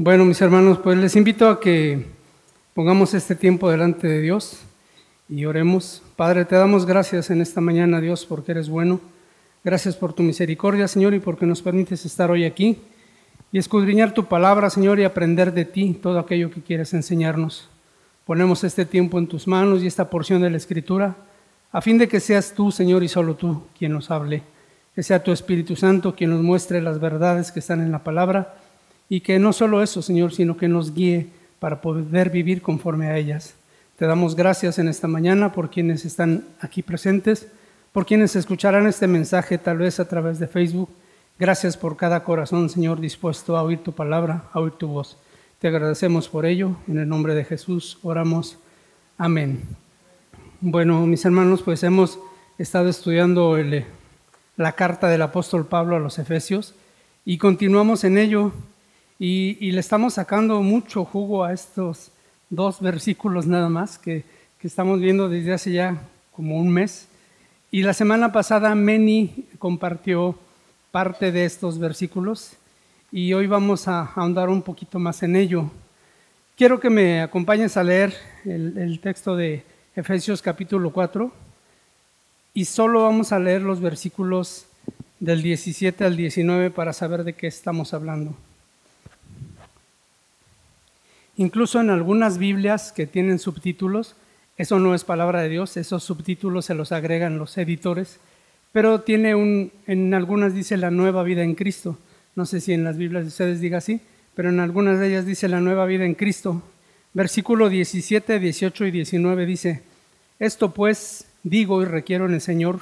[0.00, 2.06] Bueno, mis hermanos, pues les invito a que
[2.72, 4.60] pongamos este tiempo delante de Dios
[5.28, 6.04] y oremos.
[6.14, 9.00] Padre, te damos gracias en esta mañana, Dios, porque eres bueno.
[9.64, 12.78] Gracias por tu misericordia, Señor, y porque nos permites estar hoy aquí
[13.50, 17.68] y escudriñar tu palabra, Señor, y aprender de ti todo aquello que quieres enseñarnos.
[18.24, 21.16] Ponemos este tiempo en tus manos y esta porción de la Escritura,
[21.72, 24.44] a fin de que seas tú, Señor, y solo tú quien nos hable.
[24.94, 28.54] Que sea tu Espíritu Santo quien nos muestre las verdades que están en la palabra
[29.08, 33.16] y que no solo eso, Señor, sino que nos guíe para poder vivir conforme a
[33.16, 33.54] ellas.
[33.96, 37.48] Te damos gracias en esta mañana por quienes están aquí presentes,
[37.92, 40.90] por quienes escucharán este mensaje tal vez a través de Facebook.
[41.38, 45.16] Gracias por cada corazón, Señor, dispuesto a oír tu palabra, a oír tu voz.
[45.58, 46.76] Te agradecemos por ello.
[46.86, 48.58] En el nombre de Jesús oramos.
[49.16, 49.62] Amén.
[50.60, 52.18] Bueno, mis hermanos, pues hemos
[52.58, 53.56] estado estudiando
[54.56, 56.74] la carta del apóstol Pablo a los Efesios
[57.24, 58.52] y continuamos en ello
[59.18, 62.12] y, le estamos sacando mucho jugo a estos
[62.50, 64.24] dos versículos nada más que,
[64.60, 66.00] que estamos viendo desde hace ya
[66.32, 67.08] como un mes.
[67.70, 70.38] Y la semana pasada Meni compartió
[70.92, 72.52] parte de estos versículos
[73.10, 75.70] y hoy vamos a ahondar un poquito más en ello.
[76.56, 78.14] Quiero que me acompañes a leer
[78.44, 79.64] el, el, texto de
[79.96, 81.32] Efesios capítulo 4
[82.54, 84.66] y solo vamos a leer los versículos
[85.18, 88.34] del 17 al 19 para saber de qué estamos hablando.
[91.38, 94.16] Incluso en algunas Biblias que tienen subtítulos,
[94.56, 98.18] eso no es palabra de Dios, esos subtítulos se los agregan los editores,
[98.72, 101.96] pero tiene un, en algunas dice la nueva vida en Cristo.
[102.34, 104.00] No sé si en las Biblias de ustedes diga así,
[104.34, 106.60] pero en algunas de ellas dice la nueva vida en Cristo.
[107.14, 109.82] Versículo 17, 18 y 19 dice,
[110.40, 112.80] esto pues digo y requiero en el Señor,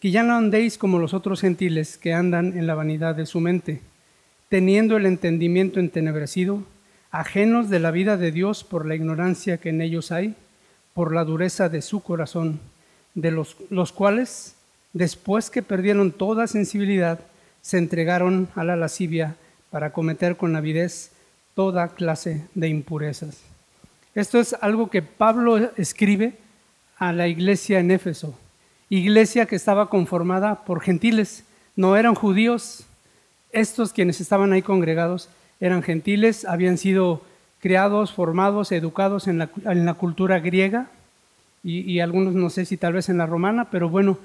[0.00, 3.40] que ya no andéis como los otros gentiles que andan en la vanidad de su
[3.40, 3.80] mente,
[4.50, 6.62] teniendo el entendimiento entenebrecido,
[7.10, 10.34] ajenos de la vida de Dios por la ignorancia que en ellos hay,
[10.94, 12.60] por la dureza de su corazón,
[13.14, 14.54] de los, los cuales,
[14.92, 17.20] después que perdieron toda sensibilidad,
[17.62, 19.36] se entregaron a la lascivia
[19.70, 21.10] para cometer con avidez
[21.54, 23.40] toda clase de impurezas.
[24.14, 26.34] Esto es algo que Pablo escribe
[26.96, 28.38] a la iglesia en Éfeso,
[28.88, 32.86] iglesia que estaba conformada por gentiles, no eran judíos,
[33.52, 35.28] estos quienes estaban ahí congregados
[35.60, 37.22] eran gentiles, habían sido
[37.60, 40.88] criados, formados, educados en la, cultura griega
[41.64, 44.18] y, algunos no sé si tal vez en la romana, pero bueno,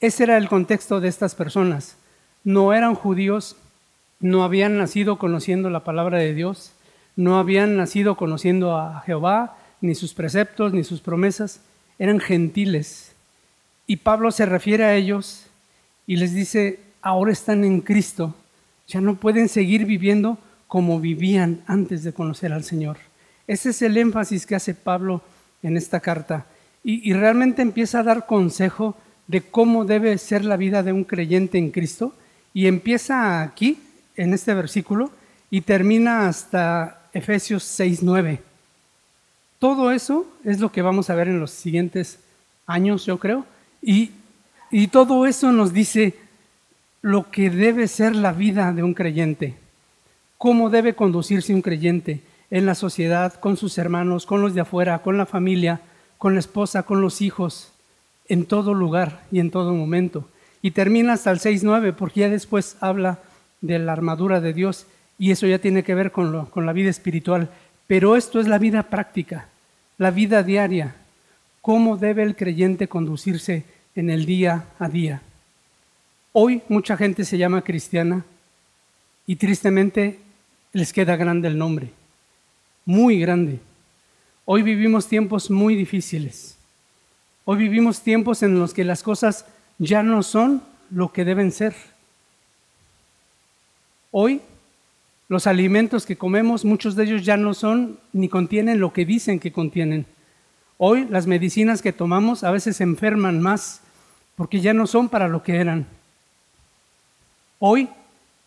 [0.00, 1.96] ese era el contexto de estas personas.
[2.44, 3.56] No eran judíos,
[4.20, 6.72] no habían nacido conociendo la palabra de Dios,
[7.14, 11.60] no habían nacido conociendo a Jehová, ni sus preceptos, ni sus promesas,
[11.98, 13.12] eran gentiles.
[13.86, 15.46] Y Pablo se refiere a ellos
[16.06, 18.34] y les dice, ahora están en Cristo,
[18.86, 20.38] ya no pueden seguir viviendo
[20.68, 22.98] como vivían antes de conocer al Señor.
[23.48, 25.22] Ese es el énfasis que hace Pablo
[25.62, 26.46] en esta carta.
[26.84, 28.96] Y, realmente empieza a dar consejo
[29.26, 32.14] de cómo debe ser la vida de un creyente en Cristo.
[32.54, 33.78] Y empieza aquí,
[34.16, 35.10] en este versículo,
[35.50, 38.38] y termina hasta Efesios 6.9.
[39.58, 42.20] Todo eso es lo que vamos a ver en los siguientes
[42.66, 43.44] años, yo creo.
[43.82, 44.12] Y,
[44.70, 46.14] y todo eso nos dice
[47.02, 49.56] lo que debe ser la vida de un creyente
[50.38, 55.00] cómo debe conducirse un creyente en la sociedad, con sus hermanos, con los de afuera,
[55.00, 55.80] con la familia,
[56.16, 57.72] con la esposa, con los hijos,
[58.28, 60.28] en todo lugar y en todo momento.
[60.62, 63.18] Y termina hasta el 6.9 porque ya después habla
[63.60, 64.86] de la armadura de Dios
[65.18, 67.50] y eso ya tiene que ver con, con la vida espiritual.
[67.86, 69.48] Pero esto es la vida práctica,
[69.98, 70.94] la vida diaria.
[71.60, 75.22] ¿Cómo debe el creyente conducirse en el día a día?
[76.32, 78.24] Hoy mucha gente se llama cristiana
[79.26, 80.20] y tristemente
[80.72, 81.90] les queda grande el nombre,
[82.84, 83.60] muy grande.
[84.44, 86.56] Hoy vivimos tiempos muy difíciles.
[87.44, 89.46] Hoy vivimos tiempos en los que las cosas
[89.78, 91.74] ya no son lo que deben ser.
[94.10, 94.40] Hoy
[95.28, 99.38] los alimentos que comemos, muchos de ellos ya no son ni contienen lo que dicen
[99.38, 100.06] que contienen.
[100.78, 103.82] Hoy las medicinas que tomamos a veces enferman más
[104.36, 105.86] porque ya no son para lo que eran.
[107.58, 107.88] Hoy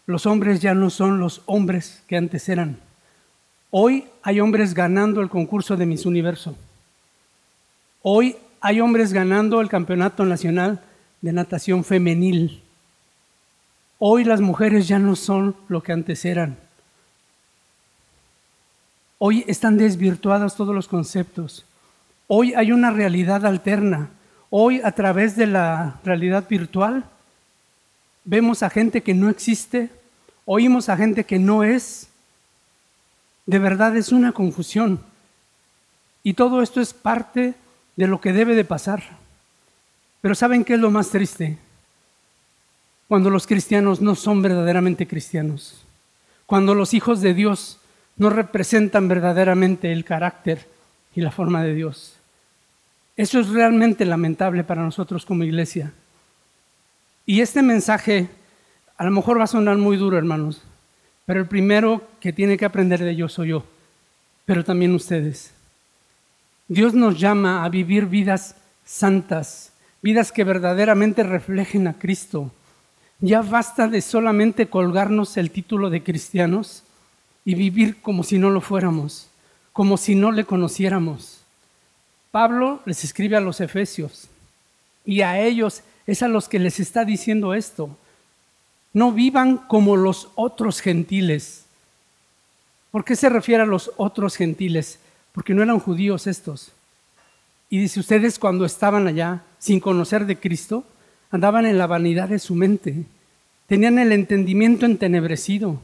[0.05, 2.77] los hombres ya no son los hombres que antes eran.
[3.69, 6.57] Hoy hay hombres ganando el concurso de Miss Universo.
[8.01, 10.81] Hoy hay hombres ganando el campeonato nacional
[11.21, 12.61] de natación femenil.
[13.99, 16.57] Hoy las mujeres ya no son lo que antes eran.
[19.19, 21.63] Hoy están desvirtuados todos los conceptos.
[22.27, 24.09] Hoy hay una realidad alterna.
[24.49, 27.05] Hoy a través de la realidad virtual
[28.23, 29.89] vemos a gente que no existe,
[30.45, 32.07] oímos a gente que no es,
[33.47, 35.01] De verdad es una confusión.
[36.23, 37.55] Y todo esto es parte
[37.95, 39.03] de lo que debe de pasar.
[40.21, 41.57] Pero ¿saben qué es lo más triste?
[43.07, 45.83] Cuando los cristianos no son verdaderamente cristianos.
[46.45, 47.79] Cuando los hijos de Dios
[48.15, 50.67] no representan verdaderamente el carácter
[51.15, 52.13] y la forma de Dios.
[53.17, 55.91] Eso es realmente lamentable para nosotros como iglesia.
[57.25, 58.29] Y este mensaje
[58.97, 60.61] a lo mejor va a sonar muy duro, hermanos,
[61.25, 63.63] pero el primero que tiene que aprender de ello soy yo,
[64.45, 65.53] pero también ustedes.
[66.67, 69.73] Dios nos llama a vivir vidas santas,
[70.03, 72.51] vidas que verdaderamente reflejen a Cristo.
[73.19, 76.83] Ya basta de solamente colgarnos el título de cristianos
[77.43, 79.29] y vivir como si no lo fuéramos,
[79.73, 81.41] como si no le conociéramos.
[82.29, 84.27] Pablo les escribe a los efesios
[85.05, 87.95] y a ellos es a los que les está diciendo esto.
[88.93, 91.65] No vivan como los otros gentiles.
[92.91, 94.99] ¿Por qué se refiere a los otros gentiles?
[95.31, 96.73] Porque no eran judíos estos.
[97.69, 100.83] Y dice, ustedes cuando estaban allá, sin conocer de Cristo,
[101.31, 103.05] andaban en la vanidad de su mente,
[103.67, 105.79] tenían el entendimiento entenebrecido,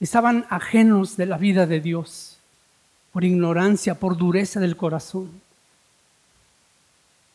[0.00, 2.38] estaban ajenos de la vida de Dios,
[3.12, 5.30] por ignorancia, por dureza del corazón.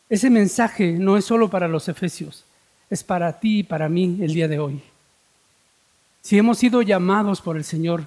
[0.09, 2.43] Ese mensaje no es solo para los efesios,
[2.89, 4.81] es para ti y para mí el día de hoy.
[6.21, 8.05] Si hemos sido llamados por el Señor,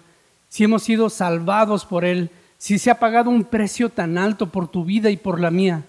[0.48, 4.68] si hemos sido salvados por Él, si se ha pagado un precio tan alto por
[4.68, 5.84] tu vida y por la mía,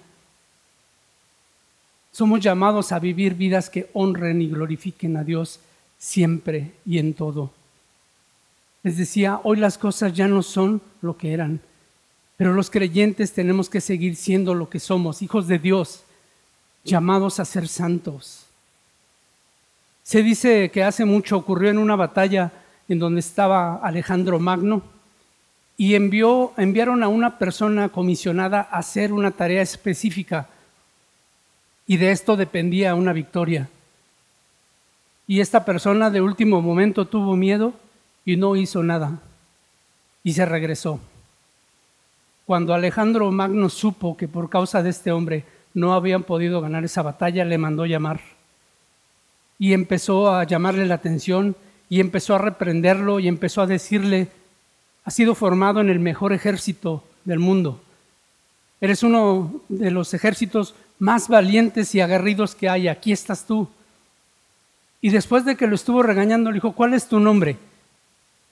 [2.12, 5.60] somos llamados a vivir vidas que honren y glorifiquen a Dios
[5.98, 7.51] siempre y en todo.
[8.83, 11.60] Les decía, hoy las cosas ya no son lo que eran,
[12.44, 16.04] pero los creyentes tenemos que seguir siendo lo que somos, hijos de Dios,
[16.84, 18.48] llamados a ser santos.
[20.04, 22.51] Se dice que hace mucho ocurrió en una batalla
[22.90, 24.81] en donde estaba Alejandro Magno
[25.78, 30.50] y envió, enviaron a una persona comisionada a hacer una tarea específica
[31.88, 33.69] y de esto dependía una victoria.
[35.28, 37.72] Y esta persona de último momento tuvo miedo
[38.25, 39.22] y no hizo nada
[40.25, 41.00] y se regresó.
[42.45, 47.01] Cuando Alejandro Magno supo que por causa de este hombre no habían podido ganar esa
[47.01, 48.19] batalla, le mandó llamar
[49.60, 51.56] y empezó a llamarle la atención
[51.90, 54.28] y empezó a reprenderlo y empezó a decirle,
[55.06, 57.81] has sido formado en el mejor ejército del mundo.
[58.81, 62.89] Eres uno de los ejércitos más valientes y aguerridos que hay.
[62.89, 63.69] Aquí estás tú.
[65.01, 67.57] Y después de que lo estuvo regañando, le dijo, ¿cuál es tu nombre?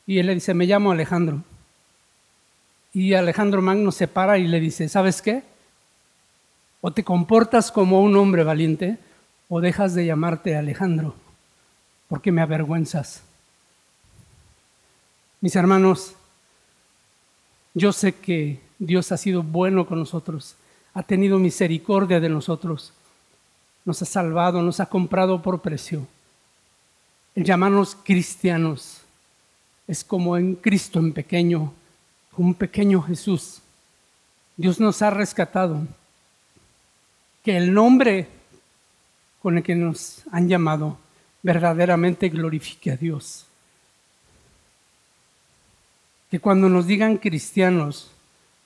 [0.07, 1.43] Y él le dice, me llamo Alejandro.
[2.93, 5.43] Y Alejandro Magno se para y le dice, ¿sabes qué?
[6.81, 8.97] O te comportas como un hombre valiente
[9.47, 11.15] o dejas de llamarte Alejandro,
[12.07, 13.21] porque me avergüenzas.
[15.39, 16.13] Mis hermanos,
[17.73, 20.55] yo sé que Dios ha sido bueno con nosotros,
[20.93, 22.93] ha tenido misericordia de nosotros,
[23.85, 26.05] nos ha salvado, nos ha comprado por precio.
[27.35, 29.01] El llamarnos cristianos
[29.87, 31.73] es como en Cristo en pequeño,
[32.37, 33.61] un pequeño Jesús.
[34.57, 35.81] Dios nos ha rescatado.
[37.43, 38.27] Que el nombre
[39.41, 40.97] con el que nos han llamado
[41.41, 43.45] verdaderamente glorifique a Dios.
[46.29, 48.11] Que cuando nos digan cristianos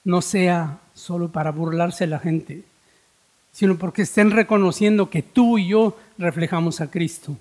[0.03, 2.63] no sea solo para burlarse la gente,
[3.51, 7.37] sino porque estén reconociendo que tú y yo reflejamos a Cristo.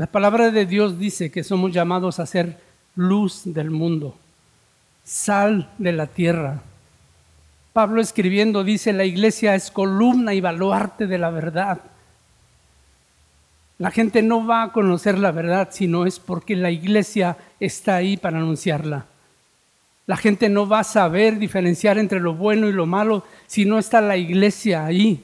[0.00, 2.56] La palabra de Dios dice que somos llamados a ser
[2.96, 4.16] luz del mundo,
[5.04, 6.62] sal de la tierra.
[7.74, 11.82] Pablo escribiendo dice, la iglesia es columna y baluarte de la verdad.
[13.76, 17.96] La gente no va a conocer la verdad si no es porque la iglesia está
[17.96, 19.04] ahí para anunciarla.
[20.06, 23.78] La gente no va a saber diferenciar entre lo bueno y lo malo si no
[23.78, 25.22] está la iglesia ahí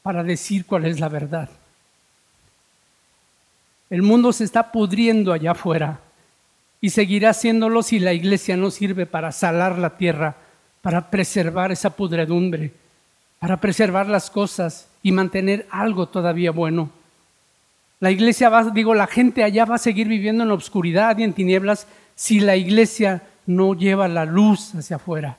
[0.00, 1.48] para decir cuál es la verdad.
[3.92, 6.00] El mundo se está pudriendo allá afuera
[6.80, 10.34] y seguirá haciéndolo si la iglesia no sirve para salar la tierra
[10.80, 12.72] para preservar esa pudredumbre,
[13.38, 16.88] para preservar las cosas y mantener algo todavía bueno.
[18.00, 21.24] La iglesia va, digo, la gente allá va a seguir viviendo en la oscuridad y
[21.24, 25.36] en tinieblas si la iglesia no lleva la luz hacia afuera.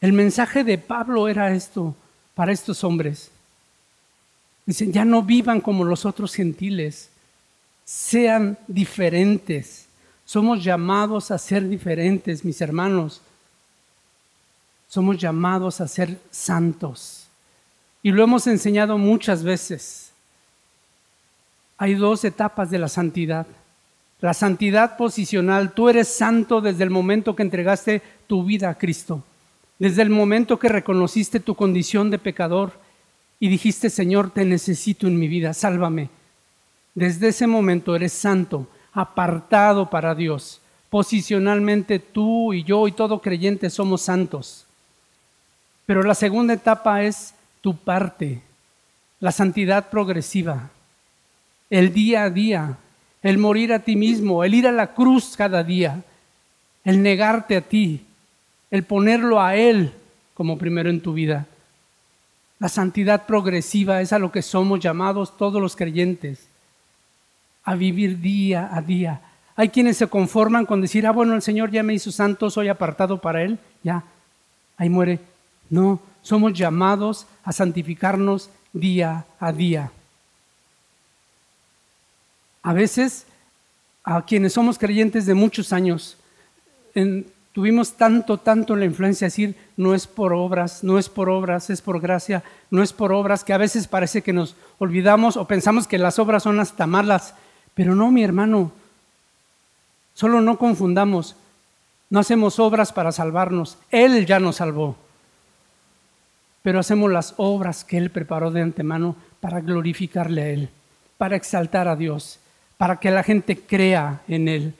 [0.00, 1.94] El mensaje de Pablo era esto
[2.34, 3.30] para estos hombres.
[4.66, 7.11] Dicen, ya no vivan como los otros gentiles,
[7.84, 9.86] sean diferentes.
[10.24, 13.20] Somos llamados a ser diferentes, mis hermanos
[14.92, 17.26] somos llamados a ser santos.
[18.02, 20.12] Y lo hemos enseñado muchas veces.
[21.78, 23.46] hay dos etapas de la santidad.
[24.20, 29.24] La santidad posicional, tú eres santo desde el momento que entregaste tu vida a Cristo,
[29.78, 32.72] desde el momento que reconociste tu condición de pecador
[33.40, 36.10] y dijiste, Señor, te necesito en mi vida, sálvame.
[36.94, 40.60] Desde ese momento eres santo, apartado para Dios.
[40.90, 44.66] Posicionalmente tú y yo y todo creyente somos santos.
[45.86, 48.42] Pero la segunda etapa es tu parte,
[49.20, 50.70] la santidad progresiva,
[51.70, 52.76] el día a día,
[53.22, 56.02] el morir a ti mismo, el ir a la cruz cada día,
[56.84, 58.04] el negarte a ti,
[58.70, 59.92] el ponerlo a Él
[60.34, 61.46] como primero en tu vida.
[62.58, 66.48] La santidad progresiva es a lo que somos llamados todos los creyentes,
[67.64, 69.20] a vivir día a día.
[69.54, 72.68] Hay quienes se conforman con decir, ah, bueno, el Señor ya me hizo santo, soy
[72.68, 74.02] apartado para Él, ya,
[74.76, 75.20] ahí muere.
[75.68, 79.90] No, somos llamados a santificarnos día a día.
[82.62, 83.26] A veces,
[84.04, 86.16] a quienes somos creyentes de muchos años,
[87.52, 91.70] tuvimos tanto, tanto la influencia de decir, no es por obras, no es por obras,
[91.70, 95.46] es por gracia, no es por obras, que a veces parece que nos olvidamos o
[95.46, 97.34] pensamos que las obras son hasta malas.
[97.74, 98.72] Pero no, mi hermano,
[100.14, 101.36] solo no confundamos,
[102.10, 104.96] no hacemos obras para salvarnos, Él ya nos salvó.
[106.62, 110.68] Pero hacemos las obras que Él preparó de antemano para glorificarle a Él,
[111.18, 112.38] para exaltar a Dios
[112.82, 114.74] para que la gente crea en Él,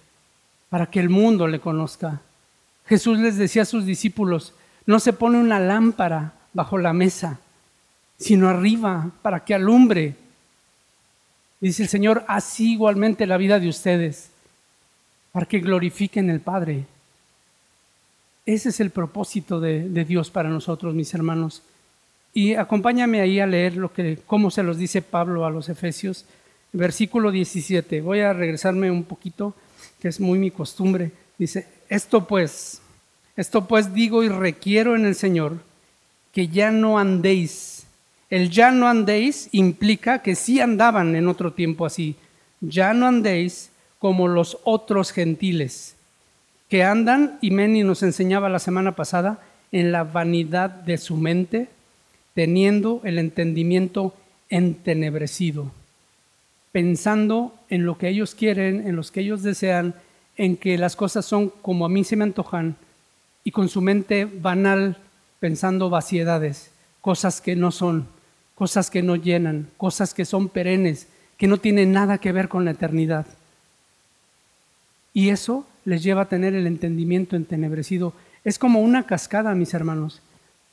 [0.68, 2.20] para que el mundo le conozca.
[2.84, 4.54] Jesús les decía a sus discípulos,
[4.87, 7.38] no se pone una lámpara bajo la mesa,
[8.18, 10.16] sino arriba, para que alumbre.
[11.62, 14.28] Dice el Señor, así igualmente la vida de ustedes,
[15.33, 16.85] para que glorifiquen el Padre.
[18.45, 21.62] Ese es el propósito de, de Dios para nosotros, mis hermanos.
[22.35, 26.26] Y acompáñame ahí a leer lo que, cómo se los dice Pablo a los Efesios
[26.73, 28.00] versículo 17.
[28.00, 29.54] Voy a regresarme un poquito,
[30.00, 31.12] que es muy mi costumbre.
[31.38, 32.81] Dice, esto pues,
[33.37, 35.59] esto pues digo y requiero en el Señor
[36.33, 37.81] que ya no andéis.
[38.32, 42.16] El ya no andéis implica que sí andaban en otro tiempo así.
[42.62, 45.96] Ya no andéis como los otros gentiles,
[46.70, 51.68] que andan, y Meni nos enseñaba la semana pasada, en la vanidad de su mente,
[52.34, 54.14] teniendo el entendimiento
[54.48, 55.70] entenebrecido
[56.72, 59.94] pensando en lo que ellos quieren, en lo que ellos desean,
[60.36, 62.76] en que las cosas son como a mí se me antojan,
[63.44, 64.96] y con su mente banal
[65.38, 66.70] pensando vaciedades,
[67.02, 68.08] cosas que no son,
[68.62, 72.64] cosas que no llenan, cosas que son perennes, que no tienen nada que ver con
[72.64, 73.26] la eternidad.
[75.12, 78.12] Y eso les lleva a tener el entendimiento entenebrecido.
[78.45, 80.23] Es como una cascada, mis hermanos,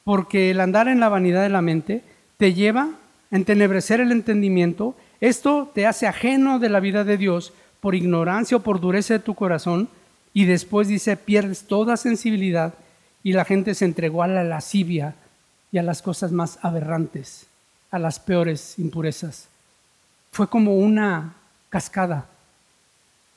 [0.03, 2.03] porque el andar en la vanidad de la mente
[2.37, 2.91] te lleva
[3.31, 8.57] a entenebrecer el entendimiento esto te hace ajeno de la vida de Dios por ignorancia
[8.57, 9.89] o por dureza de tu corazón
[10.31, 12.75] y después dice pierdes toda sensibilidad
[13.23, 15.15] y la gente se entregó a la lascivia
[15.71, 17.47] y a las cosas más aberrantes,
[17.91, 19.47] a las peores impurezas.
[20.31, 21.35] Fue como una
[21.69, 22.27] cascada.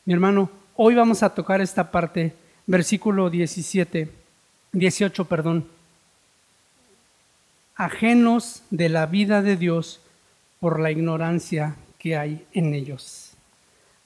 [0.04, 2.34] Mi hermano, hoy vamos a tocar esta parte,
[2.66, 4.10] versículo 17,
[4.72, 5.66] 18, perdón.
[7.76, 10.00] Ajenos de la vida de Dios
[10.60, 13.32] por la ignorancia que hay en ellos,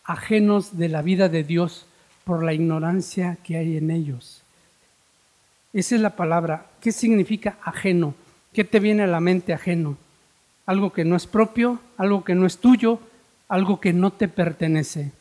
[0.05, 1.87] ajenos de la vida de Dios
[2.25, 4.43] por la ignorancia que hay en ellos.
[5.73, 6.67] Esa es la palabra.
[6.81, 8.15] ¿Qué significa ajeno?
[8.53, 9.97] ¿Qué te viene a la mente ajeno?
[10.67, 13.01] Algo que no es propio, algo que no es tuyo,
[13.49, 15.13] algo que no te pertenece.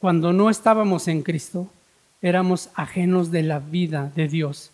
[0.00, 1.68] Cuando no estábamos en Cristo,
[2.20, 4.70] éramos ajenos de la vida de Dios.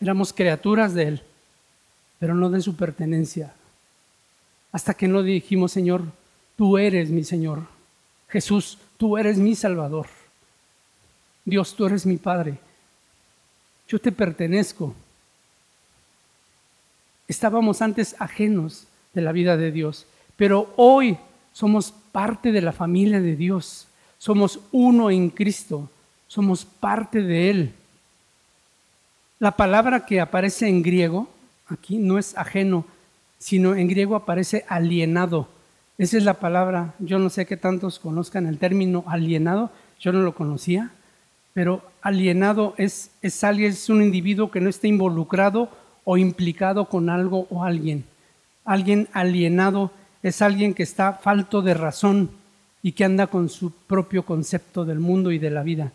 [0.00, 1.22] Éramos criaturas de Él
[2.24, 3.52] pero no de su pertenencia.
[4.72, 6.04] Hasta que no dijimos, Señor,
[6.56, 7.64] tú eres mi Señor.
[8.30, 10.06] Jesús, tú eres mi Salvador.
[11.44, 12.58] Dios, tú eres mi Padre.
[13.88, 14.94] Yo te pertenezco.
[17.28, 21.16] Estábamos antes ajenos de la vida de Dios, pero hoy
[21.52, 23.88] somos parte de la familia de Dios.
[24.18, 25.88] Somos uno en Cristo.
[26.26, 27.72] Somos parte de Él.
[29.38, 31.28] La palabra que aparece en griego
[31.68, 32.84] aquí no es ajeno,
[33.38, 35.48] sino en griego aparece alienado.
[35.98, 40.22] Esa es la palabra, yo no sé que tantos conozcan el término alienado, yo no
[40.22, 40.90] lo conocía,
[41.52, 45.68] pero alienado es, es alguien, es un individuo que no está involucrado
[46.04, 48.04] o implicado con algo o alguien.
[48.64, 49.90] Alguien alienado
[50.22, 52.30] es alguien que está falto de razón
[52.82, 55.92] y que anda con su propio concepto del mundo y de la vida.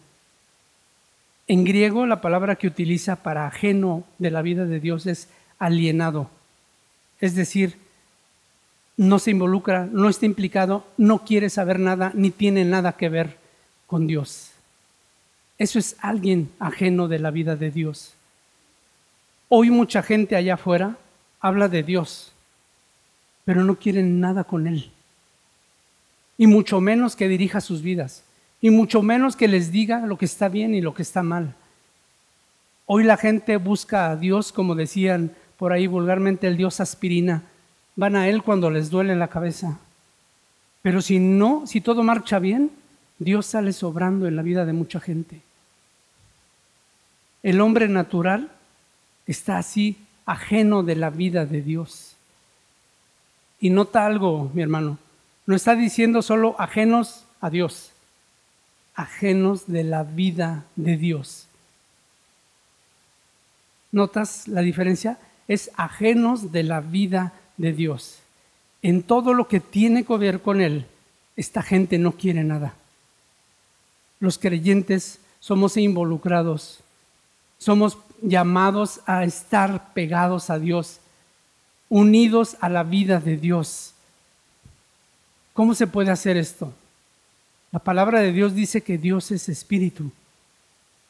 [1.48, 6.30] En griego la palabra que utiliza para ajeno de la vida de Dios es alienado.
[7.20, 7.78] Es decir,
[8.98, 13.38] no se involucra, no está implicado, no quiere saber nada, ni tiene nada que ver
[13.88, 14.52] con Dios.
[15.58, 18.14] Eso es alguien ajeno de la vida de Dios.
[19.52, 20.96] Hoy mucha gente allá afuera
[21.42, 22.32] habla de Dios,
[23.46, 24.92] pero no quieren nada con Él.
[26.38, 28.24] Y mucho menos que dirija sus vidas.
[28.62, 31.56] Y mucho menos que les diga lo que está bien y lo que está mal.
[32.86, 37.44] Hoy la gente busca a Dios, como decían por ahí vulgarmente, el Dios aspirina.
[37.96, 39.80] Van a Él cuando les duele la cabeza.
[40.82, 42.72] Pero si no, si todo marcha bien,
[43.18, 45.42] Dios sale sobrando en la vida de mucha gente.
[47.44, 48.50] El hombre natural
[49.32, 52.16] está así ajeno de la vida de Dios.
[53.60, 54.98] Y nota algo, mi hermano,
[55.46, 57.92] no está diciendo solo ajenos a Dios,
[58.96, 61.46] ajenos de la vida de Dios.
[63.92, 65.18] ¿Notas la diferencia?
[65.48, 68.20] Es ajenos de la vida de Dios.
[68.82, 70.86] En todo lo que tiene que ver con Él,
[71.36, 72.74] esta gente no quiere nada.
[74.20, 76.82] Los creyentes somos involucrados,
[77.60, 81.00] somos llamados a estar pegados a Dios,
[81.90, 83.94] unidos a la vida de Dios.
[85.54, 86.74] ¿Cómo se puede hacer esto?
[87.72, 90.12] La palabra de Dios dice que Dios es espíritu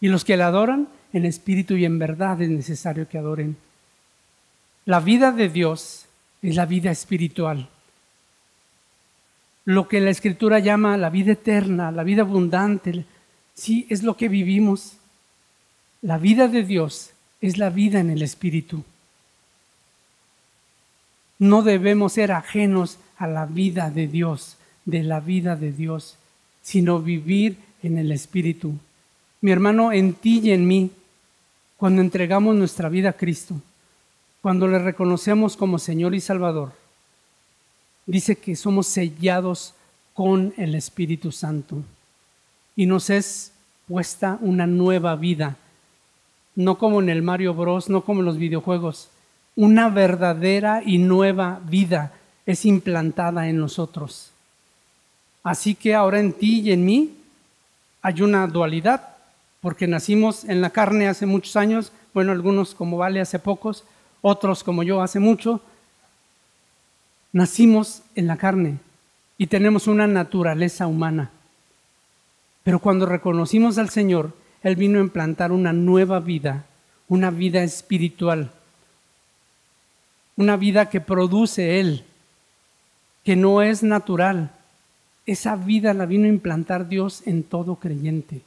[0.02, 3.56] y los que le adoran en espíritu y en verdad es necesario que adoren.
[4.86, 6.06] La vida de Dios
[6.42, 7.70] es la vida espiritual.
[9.66, 13.06] Lo que la escritura llama la vida eterna, la vida abundante,
[13.54, 14.99] sí es lo que vivimos.
[16.02, 18.84] La vida de Dios es la vida en el Espíritu.
[21.40, 26.16] No debemos ser ajenos a la vida de Dios, de la vida de Dios,
[26.62, 28.76] sino vivir en el Espíritu.
[29.42, 30.92] Mi hermano, en ti y en mí,
[31.76, 33.56] cuando entregamos nuestra vida a Cristo,
[34.42, 36.72] cuando le reconocemos como Señor y Salvador,
[38.06, 39.74] dice que somos sellados
[40.14, 41.84] con el Espíritu Santo
[42.76, 43.52] y nos es
[43.88, 45.58] puesta una nueva vida
[46.60, 49.08] no como en el Mario Bros, no como en los videojuegos.
[49.56, 52.12] Una verdadera y nueva vida
[52.46, 54.32] es implantada en nosotros.
[55.42, 57.16] Así que ahora en ti y en mí
[58.02, 59.08] hay una dualidad,
[59.62, 63.86] porque nacimos en la carne hace muchos años, bueno, algunos como Vale hace pocos,
[64.22, 65.62] otros como yo hace mucho.
[67.32, 68.80] Nacimos en la carne
[69.38, 71.32] y tenemos una naturaleza humana.
[72.64, 76.66] Pero cuando reconocimos al Señor, él vino a implantar una nueva vida,
[77.08, 78.52] una vida espiritual,
[80.36, 82.04] una vida que produce Él,
[83.24, 84.52] que no es natural.
[85.26, 88.42] Esa vida la vino a implantar Dios en todo creyente.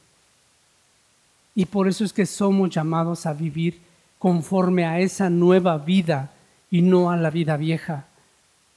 [1.55, 3.79] Y por eso es que somos llamados a vivir
[4.17, 6.31] conforme a esa nueva vida
[6.71, 8.05] y no a la vida vieja,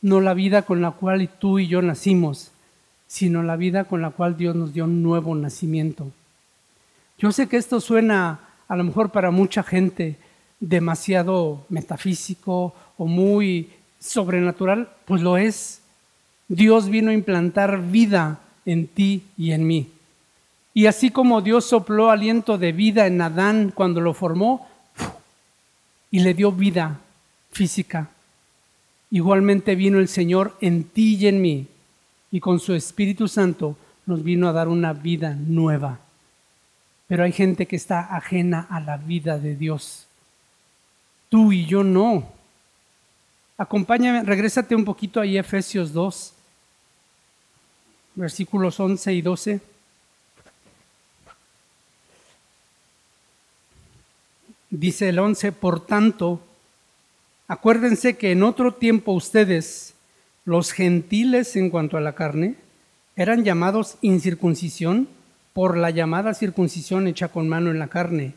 [0.03, 2.51] no la vida con la cual tú y yo nacimos,
[3.07, 6.11] sino la vida con la cual Dios nos dio un nuevo nacimiento.
[7.19, 10.17] Yo sé que esto suena a lo mejor para mucha gente
[10.61, 15.81] demasiado metafísico o muy sobrenatural, pues lo es.
[16.49, 19.89] Dios vino a implantar vida en ti y en mí.
[20.75, 24.69] Y así como Dios sopló aliento de vida en Adán cuando lo formó
[26.11, 27.01] y le dio vida
[27.51, 28.11] física,
[29.11, 31.67] igualmente vino el Señor en ti y en mí
[32.31, 36.06] y con su Espíritu Santo nos vino a dar una vida nueva.
[37.09, 40.07] Pero hay gente que está ajena a la vida de Dios.
[41.29, 42.29] Tú y yo no.
[43.59, 46.33] Acompáñame, regrésate un poquito ahí a Efesios 2,
[48.17, 49.61] versículos 11 y 12.
[54.71, 56.41] Dice el 11, por tanto,
[57.49, 59.95] acuérdense que en otro tiempo ustedes,
[60.45, 62.57] los gentiles en cuanto a la carne,
[63.15, 65.09] eran llamados incircuncisión
[65.57, 68.35] por la llamada circuncisión hecha con mano en la carne.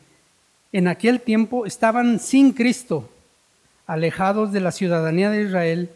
[0.71, 3.09] En aquel tiempo estaban sin Cristo,
[3.87, 5.89] alejados de la ciudadanía de Israel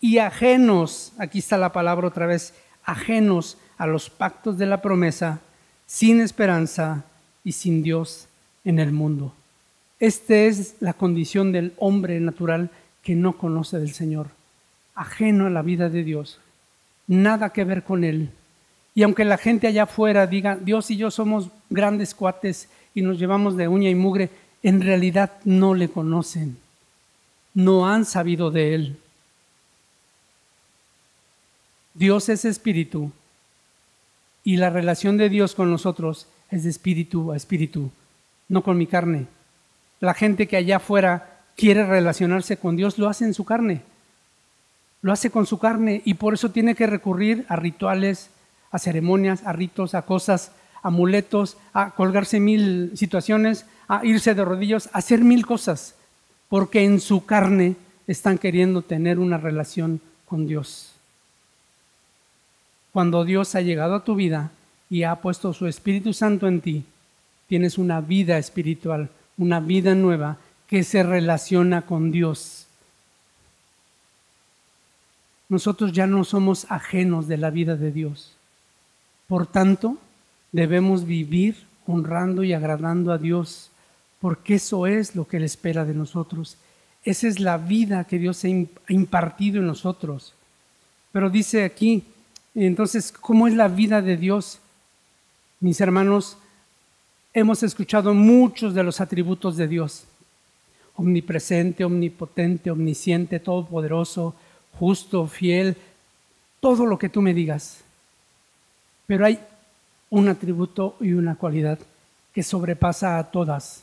[0.00, 5.40] y ajenos, aquí está la palabra otra vez, ajenos a los pactos de la promesa,
[5.84, 7.04] sin esperanza
[7.42, 8.28] y sin Dios
[8.64, 9.34] en el mundo.
[9.98, 12.70] Esta es la condición del hombre natural
[13.02, 14.28] que no conoce del Señor,
[14.94, 16.38] ajeno a la vida de Dios,
[17.08, 18.30] nada que ver con Él,
[18.98, 23.16] y aunque la gente allá afuera diga, Dios y yo somos grandes cuates y nos
[23.16, 24.28] llevamos de uña y mugre,
[24.64, 26.58] en realidad no le conocen,
[27.54, 28.96] no han sabido de Él.
[31.94, 33.12] Dios es espíritu
[34.42, 37.92] y la relación de Dios con nosotros es de espíritu a espíritu,
[38.48, 39.28] no con mi carne.
[40.00, 43.82] La gente que allá afuera quiere relacionarse con Dios lo hace en su carne.
[45.02, 48.30] Lo hace con su carne y por eso tiene que recurrir a rituales,
[48.70, 50.52] a ceremonias, a ritos, a cosas,
[50.82, 55.94] amuletos, a colgarse mil situaciones, a irse de rodillas, a hacer mil cosas,
[56.48, 57.76] porque en su carne
[58.06, 60.92] están queriendo tener una relación con Dios.
[62.92, 64.50] Cuando Dios ha llegado a tu vida
[64.90, 66.84] y ha puesto su Espíritu Santo en ti,
[67.46, 72.66] tienes una vida espiritual, una vida nueva que se relaciona con Dios.
[75.48, 78.37] Nosotros ya no somos ajenos de la vida de Dios.
[79.28, 79.98] Por tanto,
[80.52, 81.54] debemos vivir
[81.86, 83.70] honrando y agradando a Dios,
[84.20, 86.56] porque eso es lo que Él espera de nosotros.
[87.04, 88.48] Esa es la vida que Dios ha
[88.92, 90.32] impartido en nosotros.
[91.12, 92.04] Pero dice aquí,
[92.54, 94.60] entonces, ¿cómo es la vida de Dios?
[95.60, 96.38] Mis hermanos,
[97.34, 100.04] hemos escuchado muchos de los atributos de Dios.
[100.96, 104.34] Omnipresente, omnipotente, omnisciente, todopoderoso,
[104.78, 105.76] justo, fiel,
[106.60, 107.84] todo lo que tú me digas.
[109.08, 109.40] Pero hay
[110.10, 111.78] un atributo y una cualidad
[112.34, 113.82] que sobrepasa a todas.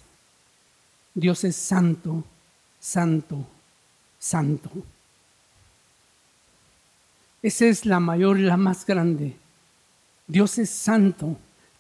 [1.15, 2.23] Dios es santo,
[2.79, 3.43] santo,
[4.19, 4.69] santo.
[7.41, 9.35] Esa es la mayor y la más grande.
[10.27, 11.35] Dios es santo,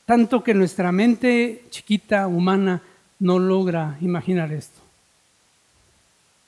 [0.07, 2.81] tanto que nuestra mente chiquita, humana,
[3.19, 4.81] no logra imaginar esto.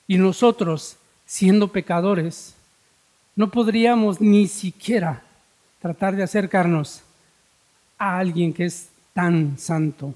[0.08, 2.54] Y nosotros, siendo pecadores,
[3.36, 5.22] no podríamos ni siquiera
[5.80, 7.02] tratar de acercarnos
[7.98, 10.14] a alguien que es tan santo.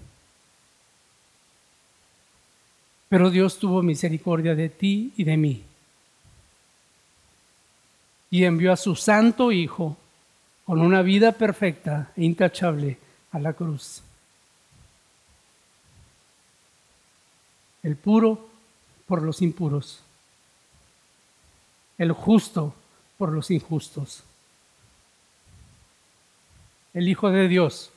[3.08, 5.62] Pero Dios tuvo misericordia de ti y de mí.
[8.30, 9.96] Y envió a su santo Hijo
[10.64, 12.96] con una vida perfecta e intachable
[13.32, 14.02] a la cruz.
[17.82, 18.48] El puro
[19.06, 20.02] por los impuros.
[21.98, 22.74] El justo
[23.18, 24.24] por los injustos.
[26.94, 27.90] El Hijo de Dios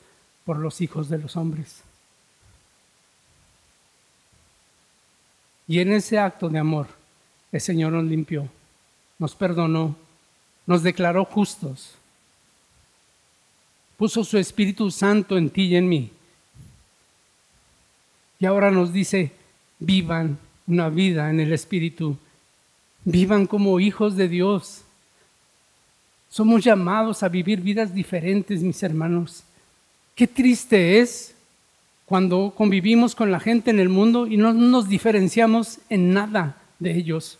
[0.44, 1.82] por los hijos de los hombres.
[5.68, 6.86] Y en ese acto de amor,
[7.50, 8.48] el Señor nos limpió,
[9.18, 9.96] nos perdonó,
[10.66, 11.94] nos declaró justos,
[13.96, 16.10] puso su Espíritu Santo en ti y en mí.
[18.38, 19.32] Y ahora nos dice,
[19.78, 22.16] vivan una vida en el Espíritu,
[23.04, 24.82] vivan como hijos de Dios,
[26.36, 29.42] somos llamados a vivir vidas diferentes, mis hermanos.
[30.14, 31.34] Qué triste es
[32.04, 36.94] cuando convivimos con la gente en el mundo y no nos diferenciamos en nada de
[36.94, 37.38] ellos.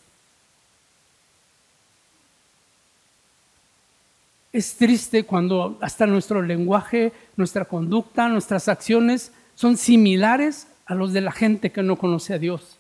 [4.51, 11.21] Es triste cuando hasta nuestro lenguaje, nuestra conducta, nuestras acciones son similares a los de
[11.21, 12.79] la gente que no conoce a Dios.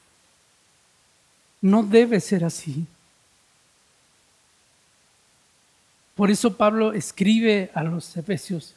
[1.60, 2.86] No debe ser así.
[6.16, 8.74] Por eso Pablo escribe a los efesios,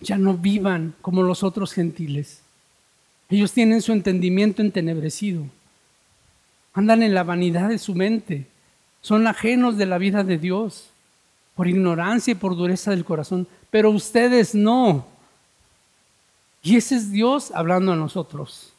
[0.00, 2.42] ya no vivan como los otros gentiles.
[3.30, 5.44] Ellos tienen su entendimiento entenebrecido,
[6.74, 8.46] andan en la vanidad de su mente,
[9.00, 10.90] son ajenos de la vida de Dios
[11.54, 15.06] por ignorancia y por dureza del corazón, pero ustedes no.
[16.62, 18.72] Y ese es Dios hablando a nosotros.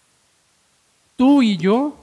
[1.15, 1.95] Tú y yo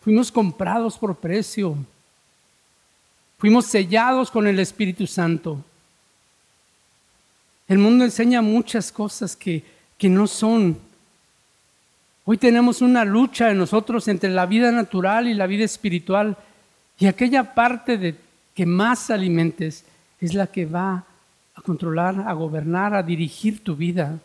[0.00, 1.76] fuimos comprados por precio.
[3.38, 5.64] Fuimos sellados con el Espíritu Santo.
[7.68, 9.62] El mundo enseña muchas cosas que,
[9.96, 10.76] que no son.
[12.24, 16.36] Hoy tenemos una lucha en nosotros entre la vida natural y la vida espiritual.
[16.98, 18.16] Y aquella parte de
[18.54, 19.84] que más alimentes
[20.20, 21.04] es la que va
[21.54, 24.18] a controlar, a gobernar, a dirigir tu vida.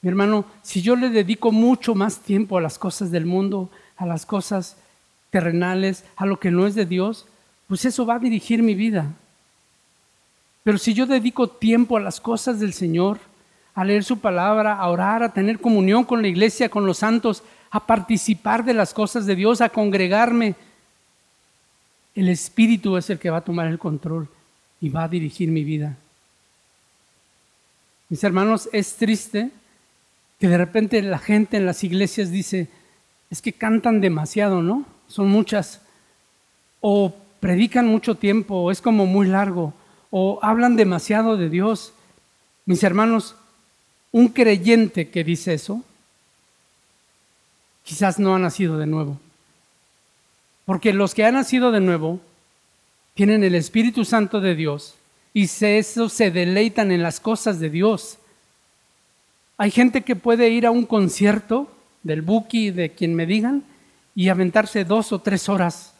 [0.00, 3.68] Mi hermano, si yo le dedico mucho más tiempo a las cosas del mundo,
[3.98, 4.78] a las cosas
[5.28, 7.26] terrenales, a lo que no es de Dios,
[7.70, 9.14] pues eso va a dirigir mi vida.
[10.64, 13.20] Pero si yo dedico tiempo a las cosas del Señor,
[13.76, 17.44] a leer su palabra, a orar, a tener comunión con la iglesia, con los santos,
[17.70, 20.56] a participar de las cosas de Dios, a congregarme,
[22.16, 24.26] el Espíritu es el que va a tomar el control
[24.80, 25.96] y va a dirigir mi vida.
[28.08, 29.52] Mis hermanos, es triste
[30.40, 32.66] que de repente la gente en las iglesias dice,
[33.30, 34.84] es que cantan demasiado, ¿no?
[35.06, 35.82] Son muchas.
[36.80, 39.72] O predican mucho tiempo, es como muy largo,
[40.10, 41.92] o hablan demasiado de Dios.
[42.66, 43.34] Mis hermanos,
[44.12, 45.82] un creyente que dice eso,
[47.82, 49.18] quizás no ha nacido de nuevo.
[50.66, 52.20] Porque los que han nacido de nuevo
[53.14, 54.94] tienen el Espíritu Santo de Dios
[55.32, 58.18] y eso se deleitan en las cosas de Dios.
[59.56, 61.70] Hay gente que puede ir a un concierto
[62.02, 63.64] del Buki, de quien me digan,
[64.14, 65.94] y aventarse dos o tres horas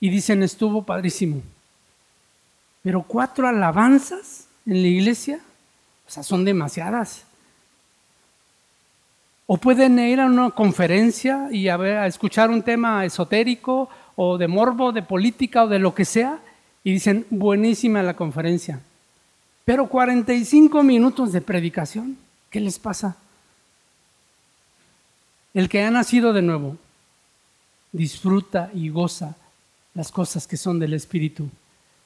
[0.00, 1.42] y dicen estuvo padrísimo.
[2.82, 5.40] Pero cuatro alabanzas en la iglesia,
[6.06, 7.24] o sea, son demasiadas.
[9.46, 14.48] O pueden ir a una conferencia y a, a escuchar un tema esotérico o de
[14.48, 16.38] morbo, de política o de lo que sea,
[16.84, 18.80] y dicen, buenísima la conferencia.
[19.64, 22.16] Pero 45 minutos de predicación,
[22.50, 23.16] ¿qué les pasa?
[25.52, 26.76] El que ha nacido de nuevo
[27.92, 29.34] disfruta y goza
[29.98, 31.48] las cosas que son del Espíritu.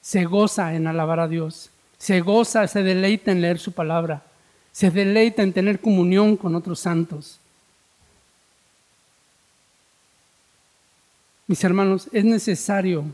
[0.01, 1.69] Se goza en alabar a Dios.
[1.99, 4.23] Se goza, se deleita en leer su palabra.
[4.71, 7.37] Se deleita en tener comunión con otros santos.
[11.45, 13.05] Mis hermanos, es necesario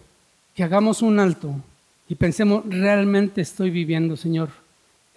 [0.55, 1.53] que hagamos un alto
[2.07, 4.47] y pensemos, ¿realmente estoy viviendo, Señor,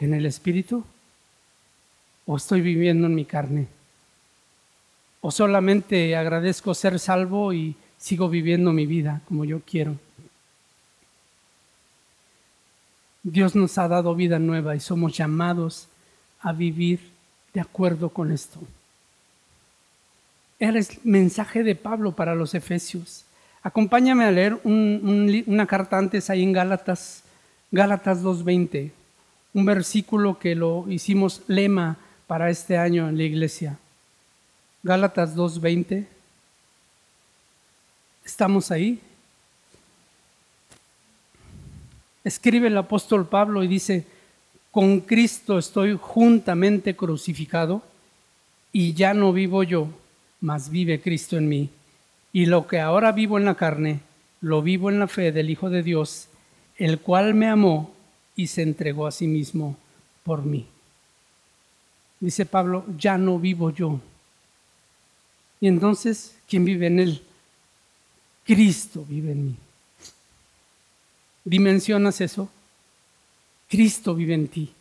[0.01, 0.83] en el Espíritu?
[2.27, 3.69] ¿O estoy viviendo en mi carne?
[5.21, 9.97] ¿O solamente agradezco ser salvo y sigo viviendo mi vida como yo quiero?
[13.23, 15.87] Dios nos ha dado vida nueva y somos llamados
[16.41, 16.99] a vivir
[17.55, 18.59] de acuerdo con esto.
[20.59, 23.25] Era el mensaje de Pablo para los Efesios.
[23.63, 27.23] Acompáñame a leer una carta antes ahí en Gálatas,
[27.71, 28.91] Gálatas 2.20,
[29.55, 33.79] un versículo que lo hicimos lema para este año en la iglesia.
[34.83, 36.07] Gálatas 2.20.
[38.25, 39.01] ¿Estamos ahí?
[42.25, 44.05] Escribe el apóstol Pablo y dice,
[44.71, 47.83] con Cristo estoy juntamente crucificado
[48.73, 49.89] y ya no vivo yo,
[50.41, 51.71] mas vive Cristo en mí.
[52.33, 54.01] Y lo que ahora vivo en la carne,
[54.41, 56.29] lo vivo en la fe del Hijo de Dios,
[56.77, 57.93] el cual me amó
[58.37, 59.77] y se entregó a sí mismo
[60.23, 60.67] por mí.
[62.21, 64.01] Dice Pablo, ya no vivo yo,
[65.63, 67.23] y entonces, ¿quién vive en él?
[68.45, 69.57] Cristo vive en mí.
[71.45, 72.49] ¿Dimensionas eso?
[73.69, 74.73] Cristo vive en ti.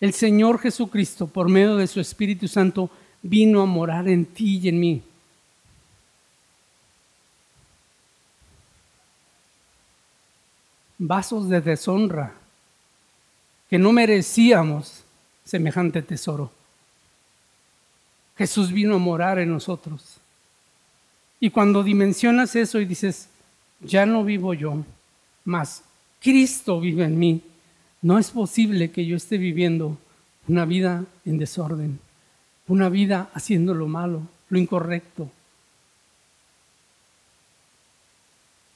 [0.00, 2.90] El Señor Jesucristo, por medio de su Espíritu Santo,
[3.22, 5.02] vino a morar en ti y en mí.
[10.98, 12.34] Vasos de deshonra
[13.68, 15.02] que no merecíamos
[15.44, 16.50] semejante tesoro.
[18.36, 20.21] Jesús vino a morar en nosotros.
[21.42, 23.28] Y cuando dimensionas eso y dices,
[23.80, 24.84] ya no vivo yo,
[25.44, 25.82] mas
[26.20, 27.42] Cristo vive en mí,
[28.00, 29.98] no es posible que yo esté viviendo
[30.46, 31.98] una vida en desorden,
[32.68, 35.32] una vida haciendo lo malo, lo incorrecto.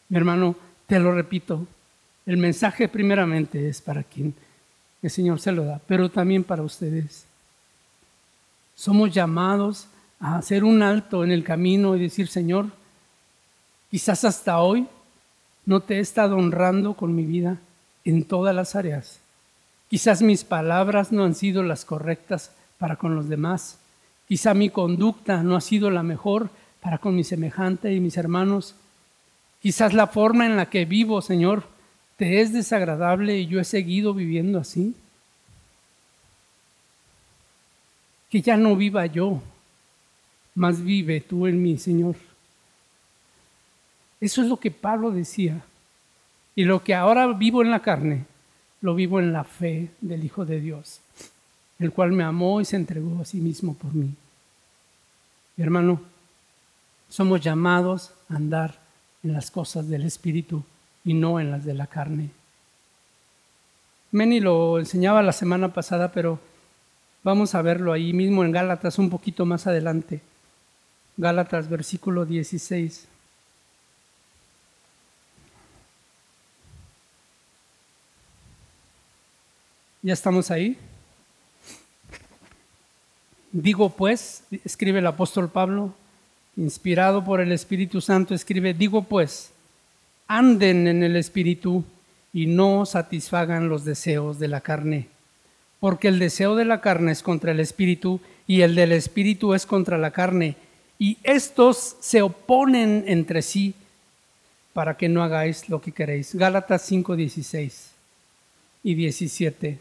[0.08, 0.56] Mi hermano,
[0.88, 1.68] te lo repito,
[2.26, 4.34] el mensaje primeramente es para quien
[5.02, 7.26] el Señor se lo da, pero también para ustedes.
[8.74, 9.86] Somos llamados
[10.20, 12.66] a hacer un alto en el camino y decir, Señor,
[13.90, 14.86] quizás hasta hoy
[15.64, 17.58] no te he estado honrando con mi vida
[18.04, 19.20] en todas las áreas.
[19.88, 23.78] Quizás mis palabras no han sido las correctas para con los demás.
[24.28, 26.50] Quizá mi conducta no ha sido la mejor
[26.80, 28.74] para con mi semejante y mis hermanos.
[29.60, 31.64] Quizás la forma en la que vivo, Señor,
[32.16, 34.94] te es desagradable y yo he seguido viviendo así.
[38.30, 39.40] que ya no viva yo,
[40.56, 42.16] más vive tú en mí, Señor.
[44.20, 45.62] Eso es lo que Pablo decía.
[46.56, 48.24] Y lo que ahora vivo en la carne,
[48.80, 51.00] lo vivo en la fe del Hijo de Dios,
[51.78, 54.14] el cual me amó y se entregó a sí mismo por mí.
[55.56, 56.00] Hermano,
[57.08, 58.80] somos llamados a andar
[59.22, 60.64] en las cosas del Espíritu
[61.04, 62.30] y no en las de la carne.
[64.10, 66.40] Meni lo enseñaba la semana pasada, pero
[67.26, 70.20] Vamos a verlo ahí mismo en Gálatas un poquito más adelante.
[71.16, 73.06] Gálatas versículo 16.
[80.02, 80.76] ¿Ya estamos ahí?
[83.52, 85.94] Digo pues, escribe el apóstol Pablo,
[86.56, 89.50] inspirado por el Espíritu Santo, escribe, digo pues,
[90.28, 91.84] anden en el Espíritu
[92.32, 95.08] y no satisfagan los deseos de la carne
[95.80, 99.66] porque el deseo de la carne es contra el espíritu y el del espíritu es
[99.66, 100.56] contra la carne,
[100.98, 103.74] y estos se oponen entre sí
[104.72, 106.34] para que no hagáis lo que queréis.
[106.34, 107.90] Gálatas 5, 16
[108.82, 109.78] y 17.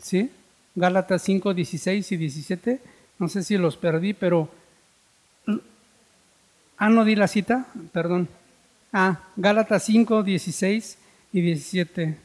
[0.00, 0.30] ¿Sí?
[0.74, 2.80] Gálatas 5, 16 y 17.
[3.18, 4.48] No sé si los perdí, pero...
[6.76, 8.28] Ah, no di la cita, perdón.
[8.92, 10.98] Ah, Gálatas 5, 16
[11.32, 12.16] y 17.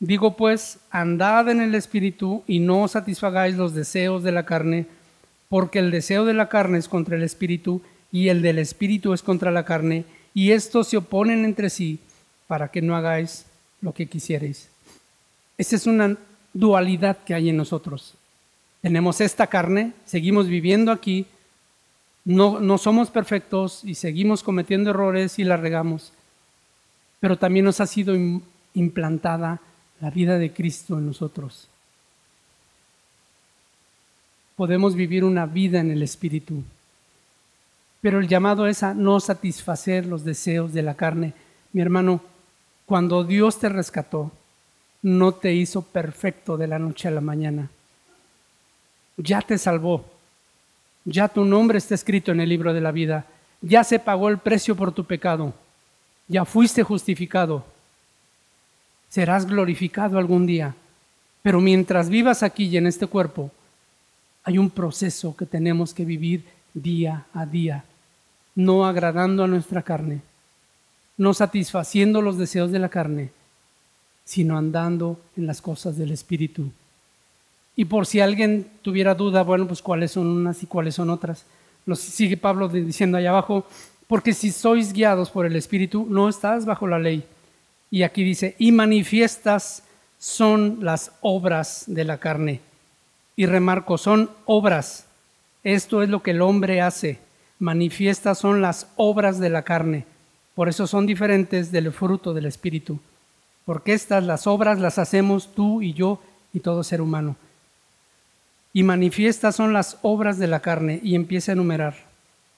[0.00, 4.86] Digo pues, andad en el Espíritu y no satisfagáis los deseos de la carne,
[5.52, 9.20] porque el deseo de la carne es contra el espíritu y el del espíritu es
[9.20, 11.98] contra la carne, y estos se oponen entre sí
[12.46, 13.44] para que no hagáis
[13.82, 14.70] lo que quisierais.
[15.58, 16.16] Esa es una
[16.54, 18.14] dualidad que hay en nosotros.
[18.80, 21.26] Tenemos esta carne, seguimos viviendo aquí,
[22.24, 26.14] no, no somos perfectos y seguimos cometiendo errores y la regamos,
[27.20, 28.14] pero también nos ha sido
[28.72, 29.60] implantada
[30.00, 31.68] la vida de Cristo en nosotros.
[34.62, 36.62] Podemos vivir una vida en el Espíritu,
[38.00, 41.32] pero el llamado es a no satisfacer los deseos de la carne.
[41.72, 42.20] Mi hermano,
[42.86, 44.30] cuando Dios te rescató,
[45.02, 47.70] no te hizo perfecto de la noche a la mañana.
[49.16, 50.04] Ya te salvó.
[51.04, 53.26] Ya tu nombre está escrito en el libro de la vida.
[53.62, 55.54] Ya se pagó el precio por tu pecado.
[56.28, 57.64] Ya fuiste justificado.
[59.08, 60.76] Serás glorificado algún día.
[61.42, 63.50] Pero mientras vivas aquí y en este cuerpo,
[64.44, 67.84] hay un proceso que tenemos que vivir día a día,
[68.54, 70.20] no agradando a nuestra carne,
[71.16, 73.30] no satisfaciendo los deseos de la carne,
[74.24, 76.70] sino andando en las cosas del Espíritu.
[77.76, 81.44] Y por si alguien tuviera duda, bueno, pues cuáles son unas y cuáles son otras.
[81.86, 83.66] Nos sigue Pablo diciendo allá abajo,
[84.06, 87.24] porque si sois guiados por el Espíritu, no estás bajo la ley.
[87.90, 89.84] Y aquí dice, y manifiestas
[90.18, 92.60] son las obras de la carne.
[93.36, 95.06] Y remarco, son obras.
[95.64, 97.18] Esto es lo que el hombre hace.
[97.58, 100.04] Manifiestas son las obras de la carne.
[100.54, 102.98] Por eso son diferentes del fruto del Espíritu.
[103.64, 106.20] Porque estas, las obras, las hacemos tú y yo
[106.52, 107.36] y todo ser humano.
[108.72, 111.00] Y manifiestas son las obras de la carne.
[111.02, 111.94] Y empieza a enumerar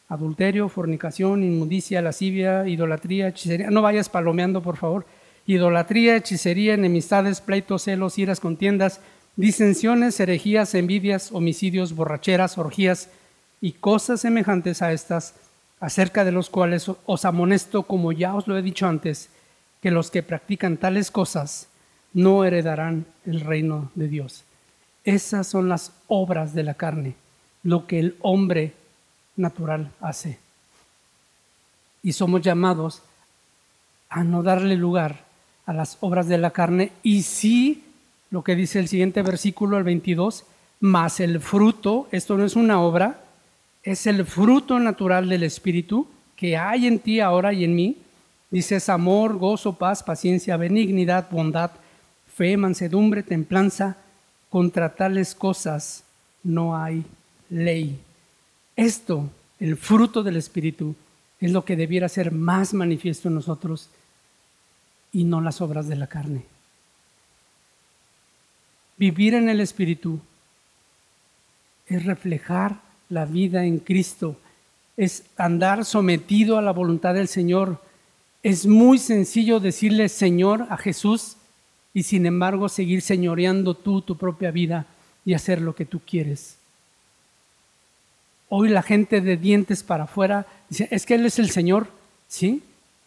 [0.08, 3.70] adulterio, fornicación, inmundicia, lascivia, idolatría, hechicería.
[3.70, 5.06] No vayas palomeando, por favor.
[5.46, 9.00] Idolatría, hechicería, enemistades, pleitos, celos, iras, contiendas,
[9.36, 13.08] disensiones, herejías, envidias, homicidios, borracheras, orgías
[13.60, 15.34] y cosas semejantes a estas,
[15.80, 19.28] acerca de los cuales os amonesto, como ya os lo he dicho antes,
[19.82, 21.68] que los que practican tales cosas
[22.12, 24.44] no heredarán el reino de Dios.
[25.04, 27.16] Esas son las obras de la carne,
[27.62, 28.72] lo que el hombre
[29.36, 30.38] natural hace.
[32.02, 33.02] Y somos llamados
[34.08, 35.24] a no darle lugar
[35.66, 37.84] a las obras de la carne y sí,
[38.30, 40.44] lo que dice el siguiente versículo, el 22,
[40.80, 43.24] más el fruto, esto no es una obra,
[43.82, 47.96] es el fruto natural del Espíritu que hay en ti ahora y en mí.
[48.50, 51.70] Dice es amor, gozo, paz, paciencia, benignidad, bondad,
[52.34, 53.96] fe, mansedumbre, templanza.
[54.48, 56.04] Contra tales cosas
[56.42, 57.04] no hay
[57.50, 57.98] ley.
[58.76, 60.94] Esto, el fruto del Espíritu,
[61.40, 63.90] es lo que debiera ser más manifiesto en nosotros
[65.12, 66.44] y no las obras de la carne.
[68.96, 70.20] Vivir en el Espíritu
[71.86, 74.36] es reflejar la vida en Cristo,
[74.96, 77.82] es andar sometido a la voluntad del Señor.
[78.42, 81.36] Es muy sencillo decirle Señor a Jesús
[81.92, 84.86] y sin embargo seguir señoreando tú tu propia vida
[85.24, 86.56] y hacer lo que tú quieres.
[88.48, 91.88] Hoy la gente de dientes para afuera dice, es que Él es el Señor,
[92.28, 92.62] ¿sí?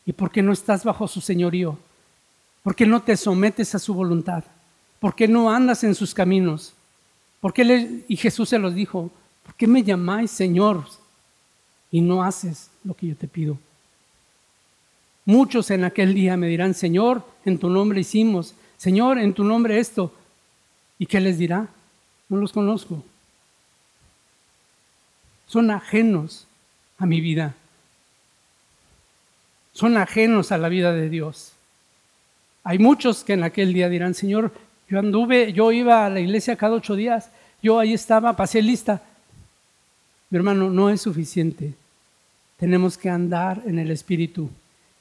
[0.05, 1.77] ¿Y por qué no estás bajo su señorío?
[2.63, 4.43] ¿Por qué no te sometes a su voluntad?
[4.99, 6.73] ¿Por qué no andas en sus caminos?
[7.39, 9.11] ¿Por qué y Jesús se los dijo,
[9.43, 10.85] ¿por qué me llamáis Señor
[11.91, 13.57] y no haces lo que yo te pido?
[15.25, 19.79] Muchos en aquel día me dirán, Señor, en tu nombre hicimos, Señor, en tu nombre
[19.79, 20.13] esto.
[20.99, 21.67] ¿Y qué les dirá?
[22.29, 23.03] No los conozco
[25.47, 26.45] son ajenos
[26.99, 27.55] a mi vida.
[29.73, 31.53] Son ajenos a la vida de Dios.
[32.63, 34.51] Hay muchos que en aquel día dirán, Señor,
[34.89, 37.29] yo anduve, yo iba a la iglesia cada ocho días,
[37.61, 39.01] yo ahí estaba, pasé lista.
[40.29, 41.73] Mi hermano, no es suficiente.
[42.57, 44.49] Tenemos que andar en el Espíritu,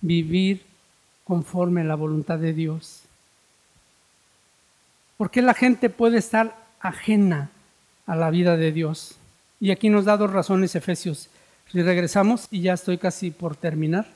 [0.01, 0.63] vivir
[1.25, 3.03] conforme a la voluntad de Dios.
[5.17, 7.51] ¿Por qué la gente puede estar ajena
[8.07, 9.17] a la vida de Dios?
[9.61, 11.29] Y aquí nos da dos razones Efesios.
[11.73, 14.07] Si regresamos, y ya estoy casi por terminar,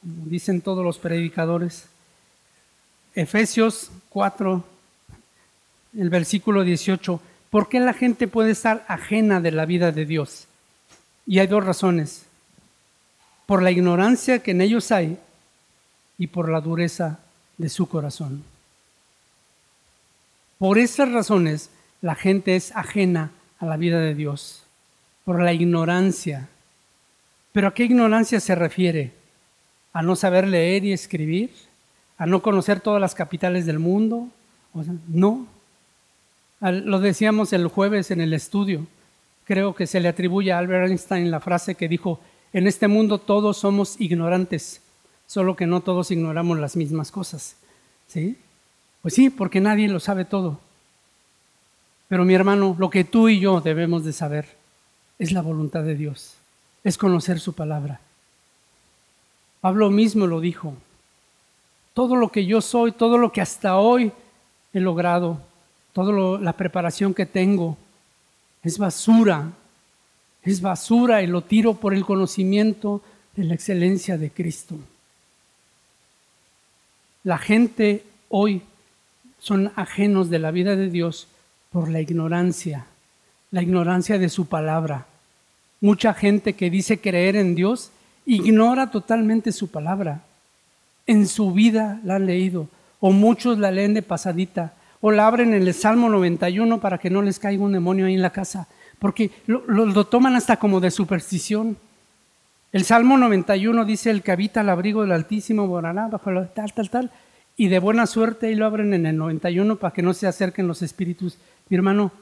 [0.00, 1.86] como dicen todos los predicadores,
[3.14, 4.64] Efesios 4,
[5.98, 10.46] el versículo 18, ¿por qué la gente puede estar ajena de la vida de Dios?
[11.26, 12.26] Y hay dos razones,
[13.46, 15.18] por la ignorancia que en ellos hay
[16.18, 17.18] y por la dureza
[17.56, 18.44] de su corazón.
[20.58, 24.64] Por esas razones, la gente es ajena a la vida de Dios
[25.28, 26.48] por la ignorancia.
[27.52, 29.12] ¿Pero a qué ignorancia se refiere?
[29.92, 31.50] ¿A no saber leer y escribir?
[32.18, 34.28] ¿A no conocer todas las capitales del mundo?
[35.08, 35.46] no.
[36.60, 38.86] Lo decíamos el jueves en el estudio.
[39.44, 42.20] Creo que se le atribuye a Albert Einstein la frase que dijo,
[42.52, 44.82] en este mundo todos somos ignorantes,
[45.26, 47.56] solo que no todos ignoramos las mismas cosas.
[48.08, 48.36] ¿Sí?
[49.02, 50.60] Pues sí, porque nadie lo sabe todo.
[52.08, 54.46] Pero mi hermano, lo que tú y yo debemos de saber
[55.18, 56.34] es la voluntad de Dios,
[56.82, 58.00] es conocer su palabra.
[59.60, 60.74] Pablo mismo lo dijo,
[61.98, 64.12] todo lo que yo soy, todo lo que hasta hoy
[64.72, 65.40] he logrado,
[65.92, 67.76] toda la preparación que tengo,
[68.62, 69.50] es basura,
[70.44, 73.02] es basura y lo tiro por el conocimiento
[73.34, 74.76] de la excelencia de Cristo.
[77.24, 78.62] La gente hoy
[79.40, 81.26] son ajenos de la vida de Dios
[81.72, 82.86] por la ignorancia,
[83.50, 85.08] la ignorancia de su palabra.
[85.80, 87.90] Mucha gente que dice creer en Dios
[88.24, 90.22] ignora totalmente su palabra.
[91.08, 92.68] En su vida la han leído,
[93.00, 97.08] o muchos la leen de pasadita, o la abren en el Salmo 91 para que
[97.08, 100.90] no les caiga un demonio ahí en la casa, porque lo, toman hasta como de
[100.90, 101.78] superstición.
[102.72, 106.90] El Salmo 91 dice, el que habita al abrigo del Altísimo morará bajo tal, tal,
[106.90, 107.10] tal,
[107.56, 110.68] y de buena suerte y lo abren en el 91 para que no se acerquen
[110.68, 111.38] los espíritus.
[111.70, 112.12] Mi hermano,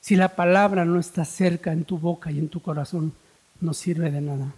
[0.00, 3.12] si la palabra no está cerca en tu boca y en tu corazón,
[3.60, 4.54] no sirve de nada.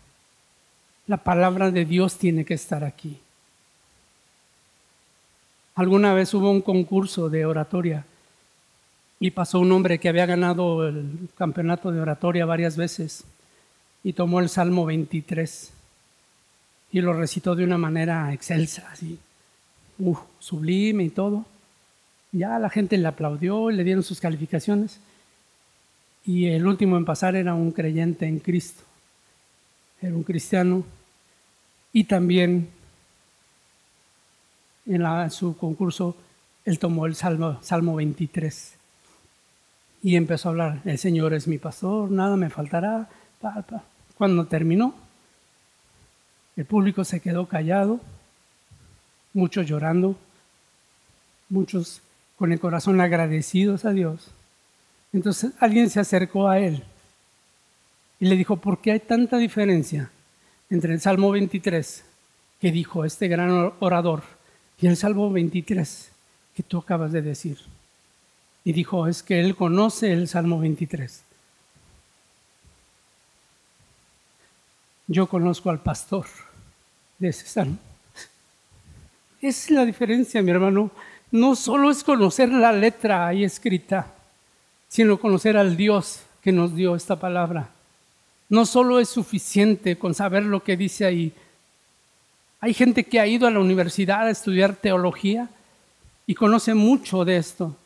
[1.09, 3.18] La palabra de Dios tiene que estar aquí.
[5.74, 8.04] Alguna vez hubo un concurso de oratoria
[9.18, 13.24] y pasó un hombre que había ganado el campeonato de oratoria varias veces
[14.04, 15.72] y tomó el Salmo 23
[16.92, 19.18] y lo recitó de una manera excelsa, así,
[20.40, 21.46] sublime y todo.
[22.32, 25.00] Ya la gente le aplaudió, le dieron sus calificaciones
[26.26, 28.82] y el último en pasar era un creyente en Cristo,
[30.02, 30.84] era un cristiano
[31.94, 32.68] y también
[34.87, 36.16] en su concurso,
[36.64, 38.74] él tomó el Salmo, Salmo 23
[40.03, 43.09] y empezó a hablar, el Señor es mi pastor, nada me faltará.
[44.16, 44.95] Cuando terminó,
[46.57, 48.01] el público se quedó callado,
[49.33, 50.16] muchos llorando,
[51.49, 52.03] muchos
[52.37, 54.33] con el corazón agradecidos a Dios.
[55.12, 56.83] Entonces alguien se acercó a él
[58.18, 60.11] y le dijo, ¿por qué hay tanta diferencia
[60.70, 62.05] entre el Salmo 23
[62.61, 64.22] que dijo este gran orador
[64.83, 66.11] y el Salmo 23
[66.57, 67.57] que tú acabas de decir.
[68.64, 71.22] Y dijo, es que él conoce el Salmo 23.
[75.07, 76.26] Yo conozco al pastor
[77.20, 77.78] de ese salmo.
[79.41, 80.91] Es la diferencia, mi hermano.
[81.30, 84.12] No solo es conocer la letra ahí escrita,
[84.89, 87.68] sino conocer al Dios que nos dio esta palabra.
[88.49, 91.33] No solo es suficiente con saber lo que dice ahí,
[92.62, 95.48] hay gente que ha ido a la universidad a estudiar teología
[96.28, 97.76] y conoce mucho de esto,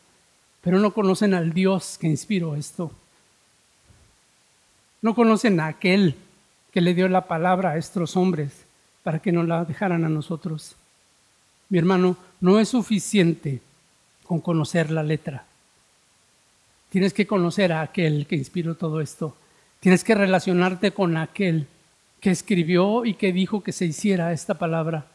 [0.61, 2.91] pero no conocen al Dios que inspiró esto.
[5.01, 6.13] No conocen a aquel
[6.71, 8.65] que le dio la palabra a estos hombres
[9.01, 10.75] para que nos la dejaran a nosotros.
[11.69, 13.61] Mi hermano, no es suficiente
[14.27, 15.43] con conocer la letra.
[16.89, 19.35] Tienes que conocer a aquel que inspiró todo esto.
[19.79, 21.65] Tienes que relacionarte con aquel
[22.19, 25.05] que escribió y que dijo que se hiciera esta palabra.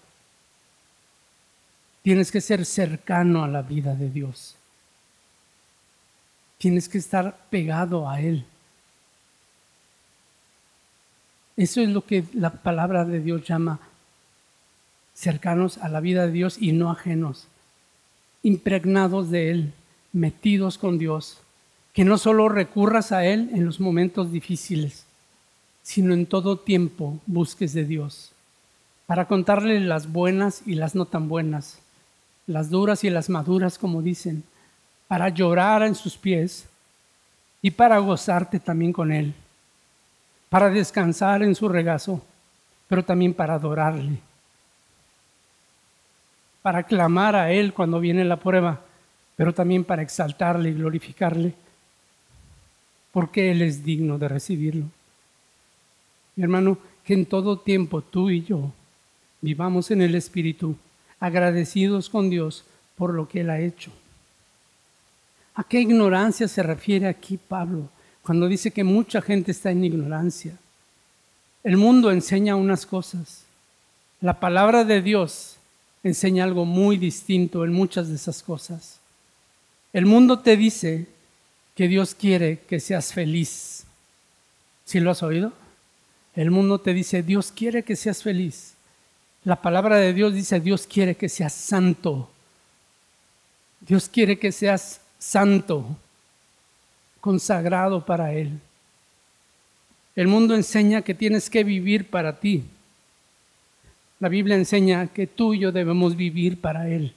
[2.02, 4.56] Tienes que ser cercano a la vida de Dios.
[6.58, 8.44] Tienes que estar pegado a Él.
[11.56, 13.80] Eso es lo que la palabra de Dios llama
[15.14, 17.46] cercanos a la vida de Dios y no ajenos,
[18.42, 19.72] impregnados de Él,
[20.12, 21.38] metidos con Dios,
[21.92, 25.04] que no solo recurras a Él en los momentos difíciles,
[25.82, 28.32] sino en todo tiempo busques de Dios,
[29.06, 31.78] para contarle las buenas y las no tan buenas,
[32.46, 34.44] las duras y las maduras, como dicen,
[35.08, 36.66] para llorar en sus pies
[37.60, 39.34] y para gozarte también con Él,
[40.48, 42.22] para descansar en su regazo,
[42.88, 44.18] pero también para adorarle,
[46.62, 48.80] para clamar a Él cuando viene la prueba,
[49.36, 51.54] pero también para exaltarle y glorificarle,
[53.12, 54.86] porque Él es digno de recibirlo.
[56.36, 58.72] Mi hermano, que en todo tiempo tú y yo
[59.40, 60.76] vivamos en el Espíritu,
[61.20, 62.64] agradecidos con Dios
[62.96, 63.90] por lo que Él ha hecho.
[65.54, 67.88] ¿A qué ignorancia se refiere aquí Pablo
[68.22, 70.56] cuando dice que mucha gente está en ignorancia?
[71.62, 73.44] El mundo enseña unas cosas.
[74.20, 75.56] La palabra de Dios
[76.02, 78.98] enseña algo muy distinto en muchas de esas cosas.
[79.92, 81.06] El mundo te dice
[81.74, 83.84] que Dios quiere que seas feliz.
[84.84, 85.52] ¿Sí lo has oído?
[86.34, 88.74] El mundo te dice, Dios quiere que seas feliz.
[89.44, 92.28] La palabra de Dios dice, Dios quiere que seas santo.
[93.80, 95.84] Dios quiere que seas santo,
[97.20, 98.60] consagrado para Él.
[100.14, 102.64] El mundo enseña que tienes que vivir para ti.
[104.20, 107.12] La Biblia enseña que tú y yo debemos vivir para Él.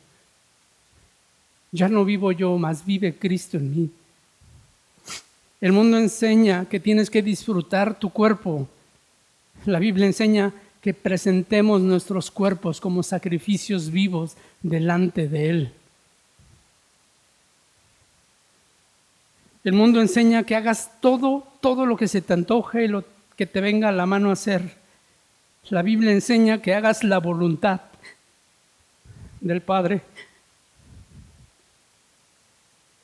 [1.72, 3.90] Ya no vivo yo, más vive Cristo en mí.
[5.62, 8.68] El mundo enseña que tienes que disfrutar tu cuerpo.
[9.66, 15.74] La Biblia enseña que presentemos nuestros cuerpos como sacrificios vivos delante de Él.
[19.64, 23.04] El mundo enseña que hagas todo, todo lo que se te antoje y lo
[23.36, 24.78] que te venga a la mano a hacer.
[25.70, 27.82] La Biblia enseña que hagas la voluntad
[29.42, 30.02] del Padre.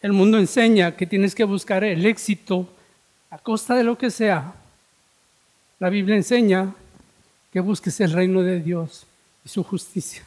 [0.03, 2.70] El mundo enseña que tienes que buscar el éxito
[3.32, 4.53] a costa de lo que sea.
[5.82, 6.75] La Biblia enseña
[7.51, 9.07] que busques el reino de Dios
[9.43, 10.23] y su justicia.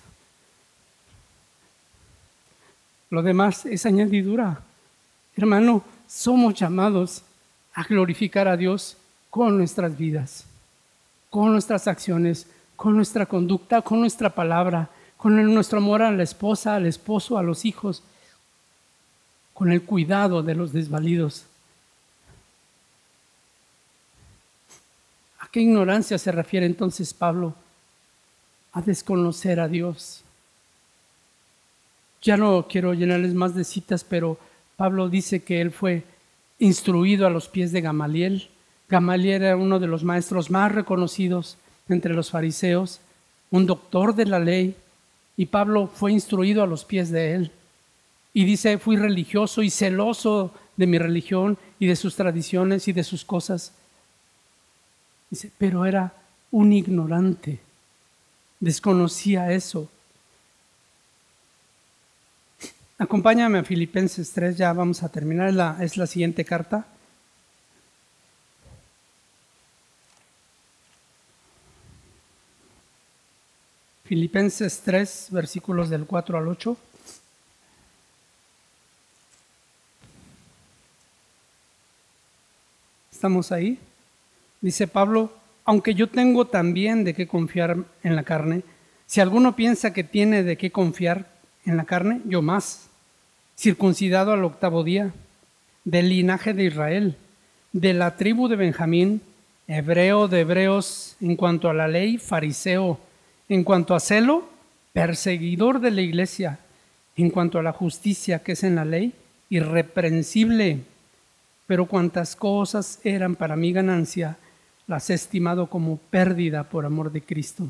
[3.09, 4.61] Lo demás es añadidura.
[5.37, 7.23] Hermano, somos llamados
[7.73, 8.97] a glorificar a Dios
[9.31, 10.45] con nuestras vidas,
[11.31, 16.75] con nuestras acciones, con nuestra conducta, con nuestra palabra, con nuestro amor a la esposa,
[16.75, 18.03] al esposo, a los hijos,
[19.53, 21.47] con el cuidado de los desvalidos.
[25.55, 27.55] Qué ignorancia se refiere entonces Pablo?
[28.73, 30.25] A desconocer a Dios.
[32.23, 34.37] Ya no quiero llenarles más de citas, pero
[34.77, 36.03] Pablo dice que él fue
[36.59, 38.49] instruido a los pies de Gamaliel.
[38.89, 41.57] Gamaliel era uno de los maestros más reconocidos
[41.89, 42.99] entre los fariseos,
[43.53, 44.75] un doctor de la ley,
[45.37, 47.53] y Pablo fue instruido a los pies de él.
[48.33, 53.05] Y dice, fui religioso y celoso de mi religión y de sus tradiciones y de
[53.05, 53.73] sus cosas.
[55.31, 56.13] Dice, pero era
[56.51, 57.61] un ignorante,
[58.61, 59.91] desconocía eso.
[62.99, 66.87] Acompáñame a Filipenses 3, ya vamos a terminar, es la, es la siguiente carta.
[74.05, 76.77] Filipenses 3, versículos del 4 al 8.
[83.11, 83.79] ¿Estamos ahí?
[84.65, 85.31] Dice Pablo,
[85.67, 88.63] aunque yo tengo también de qué confiar en la carne,
[89.05, 91.29] si alguno piensa que tiene de qué confiar
[91.67, 92.89] en la carne, yo más,
[93.59, 95.13] circuncidado al octavo día,
[95.85, 97.19] del linaje de Israel,
[97.75, 99.21] de la tribu de Benjamín,
[99.69, 102.99] hebreo de hebreos en cuanto a la ley, fariseo,
[103.51, 104.49] en cuanto a celo,
[104.95, 106.59] perseguidor de la iglesia,
[107.17, 109.13] en cuanto a la justicia que es en la ley,
[109.51, 110.79] irreprensible.
[111.67, 114.39] Pero cuantas cosas eran para mi ganancia,
[114.87, 117.67] las he estimado como pérdida por amor de Cristo.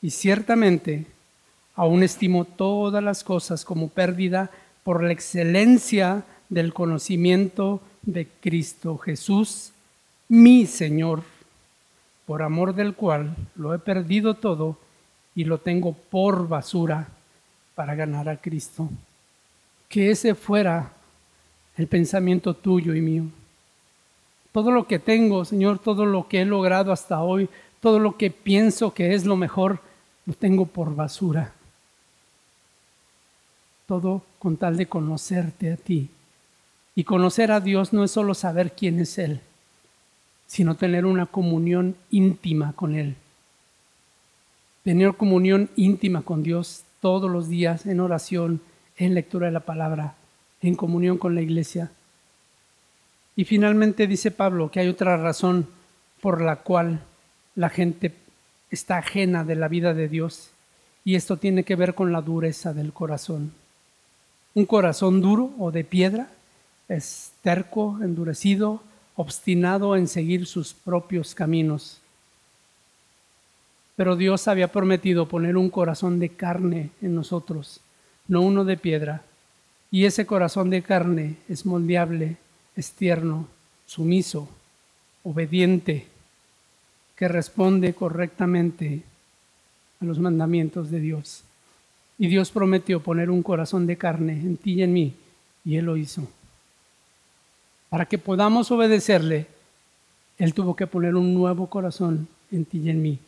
[0.00, 1.06] Y ciertamente
[1.78, 4.50] Aún estimo todas las cosas como pérdida
[4.82, 9.70] por la excelencia del conocimiento de Cristo Jesús,
[10.28, 11.22] mi Señor,
[12.26, 14.76] por amor del cual lo he perdido todo
[15.36, 17.06] y lo tengo por basura
[17.76, 18.90] para ganar a Cristo.
[19.88, 20.90] Que ese fuera
[21.76, 23.22] el pensamiento tuyo y mío.
[24.58, 27.48] Todo lo que tengo, Señor, todo lo que he logrado hasta hoy,
[27.80, 29.78] todo lo que pienso que es lo mejor,
[30.26, 31.54] lo tengo por basura
[33.88, 36.10] todo con tal de conocerte a ti.
[36.94, 39.40] Y conocer a Dios no es solo saber quién es Él,
[40.46, 43.16] sino tener una comunión íntima con Él.
[44.84, 48.60] Tener comunión íntima con Dios todos los días en oración,
[48.98, 50.16] en lectura de la palabra,
[50.60, 51.90] en comunión con la iglesia.
[53.38, 55.68] Y finalmente dice Pablo que hay otra razón
[56.20, 57.02] por la cual
[57.54, 58.12] la gente
[58.68, 60.50] está ajena de la vida de Dios,
[61.04, 63.52] y esto tiene que ver con la dureza del corazón.
[64.54, 66.30] Un corazón duro o de piedra
[66.88, 68.82] es terco, endurecido,
[69.14, 72.00] obstinado en seguir sus propios caminos.
[73.94, 77.82] Pero Dios había prometido poner un corazón de carne en nosotros,
[78.26, 79.22] no uno de piedra.
[79.92, 82.36] Y ese corazón de carne es moldeable,
[82.78, 83.48] es tierno,
[83.86, 84.48] sumiso,
[85.24, 86.06] obediente,
[87.16, 89.02] que responde correctamente
[90.00, 91.42] a los mandamientos de Dios.
[92.18, 95.12] Y Dios prometió poner un corazón de carne en ti y en mí,
[95.64, 96.28] y Él lo hizo.
[97.88, 99.48] Para que podamos obedecerle,
[100.38, 103.18] Él tuvo que poner un nuevo corazón en ti y en mí.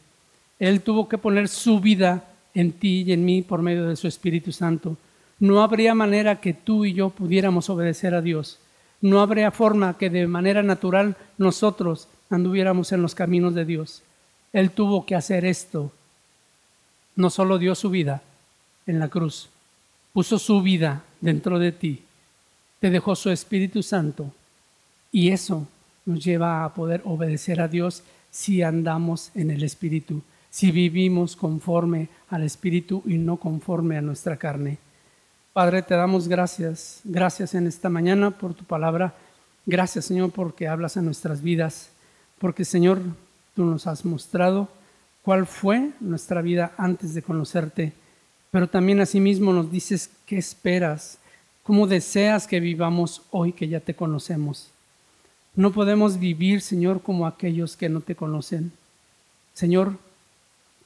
[0.60, 2.24] Él tuvo que poner su vida
[2.54, 4.96] en ti y en mí por medio de su Espíritu Santo.
[5.40, 8.60] No habría manera que tú y yo pudiéramos obedecer a Dios.
[9.00, 14.02] No habría forma que de manera natural nosotros anduviéramos en los caminos de Dios.
[14.52, 15.92] Él tuvo que hacer esto.
[17.16, 18.22] No solo dio su vida,
[18.86, 19.48] en la cruz,
[20.12, 22.02] puso su vida dentro de ti
[22.80, 24.32] te dejó su Espíritu Santo
[25.12, 25.68] y eso
[26.06, 32.08] nos lleva a poder obedecer a Dios si andamos en el Espíritu, si vivimos conforme
[32.30, 34.78] al Espíritu y no conforme a nuestra carne.
[35.52, 39.14] Padre, te damos gracias, gracias en esta mañana por tu palabra.
[39.66, 41.90] Gracias, Señor, porque hablas en nuestras vidas,
[42.38, 43.00] porque, Señor,
[43.56, 44.68] tú nos has mostrado
[45.22, 47.92] cuál fue nuestra vida antes de conocerte,
[48.52, 51.18] pero también asimismo nos dices qué esperas,
[51.64, 54.70] cómo deseas que vivamos hoy que ya te conocemos.
[55.56, 58.70] No podemos vivir, Señor, como aquellos que no te conocen.
[59.52, 59.98] Señor,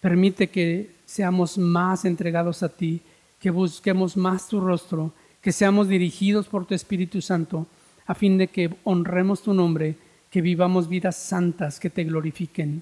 [0.00, 3.02] permite que seamos más entregados a ti,
[3.44, 7.66] que busquemos más tu rostro, que seamos dirigidos por tu Espíritu Santo,
[8.06, 9.96] a fin de que honremos tu nombre,
[10.30, 12.80] que vivamos vidas santas que te glorifiquen,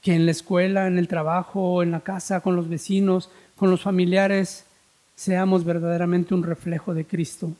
[0.00, 3.82] que en la escuela, en el trabajo, en la casa, con los vecinos, con los
[3.82, 4.64] familiares,
[5.14, 7.52] seamos verdaderamente un reflejo de Cristo,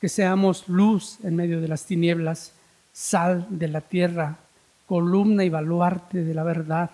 [0.00, 2.54] que seamos luz en medio de las tinieblas,
[2.94, 4.38] sal de la tierra,
[4.86, 6.88] columna y baluarte de la verdad.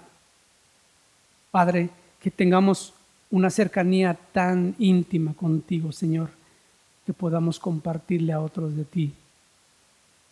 [1.53, 2.93] Padre, que tengamos
[3.35, 6.31] una cercanía tan íntima contigo, Señor,
[7.05, 9.13] que podamos compartirle a otros de ti.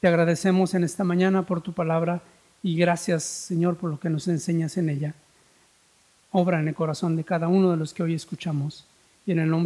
[0.00, 2.22] Te agradecemos en esta mañana por tu palabra
[2.62, 5.14] y gracias, Señor, por lo que nos enseñas en ella.
[6.30, 8.84] Obra en el corazón de cada uno de los que hoy escuchamos
[9.26, 9.60] y en el nombre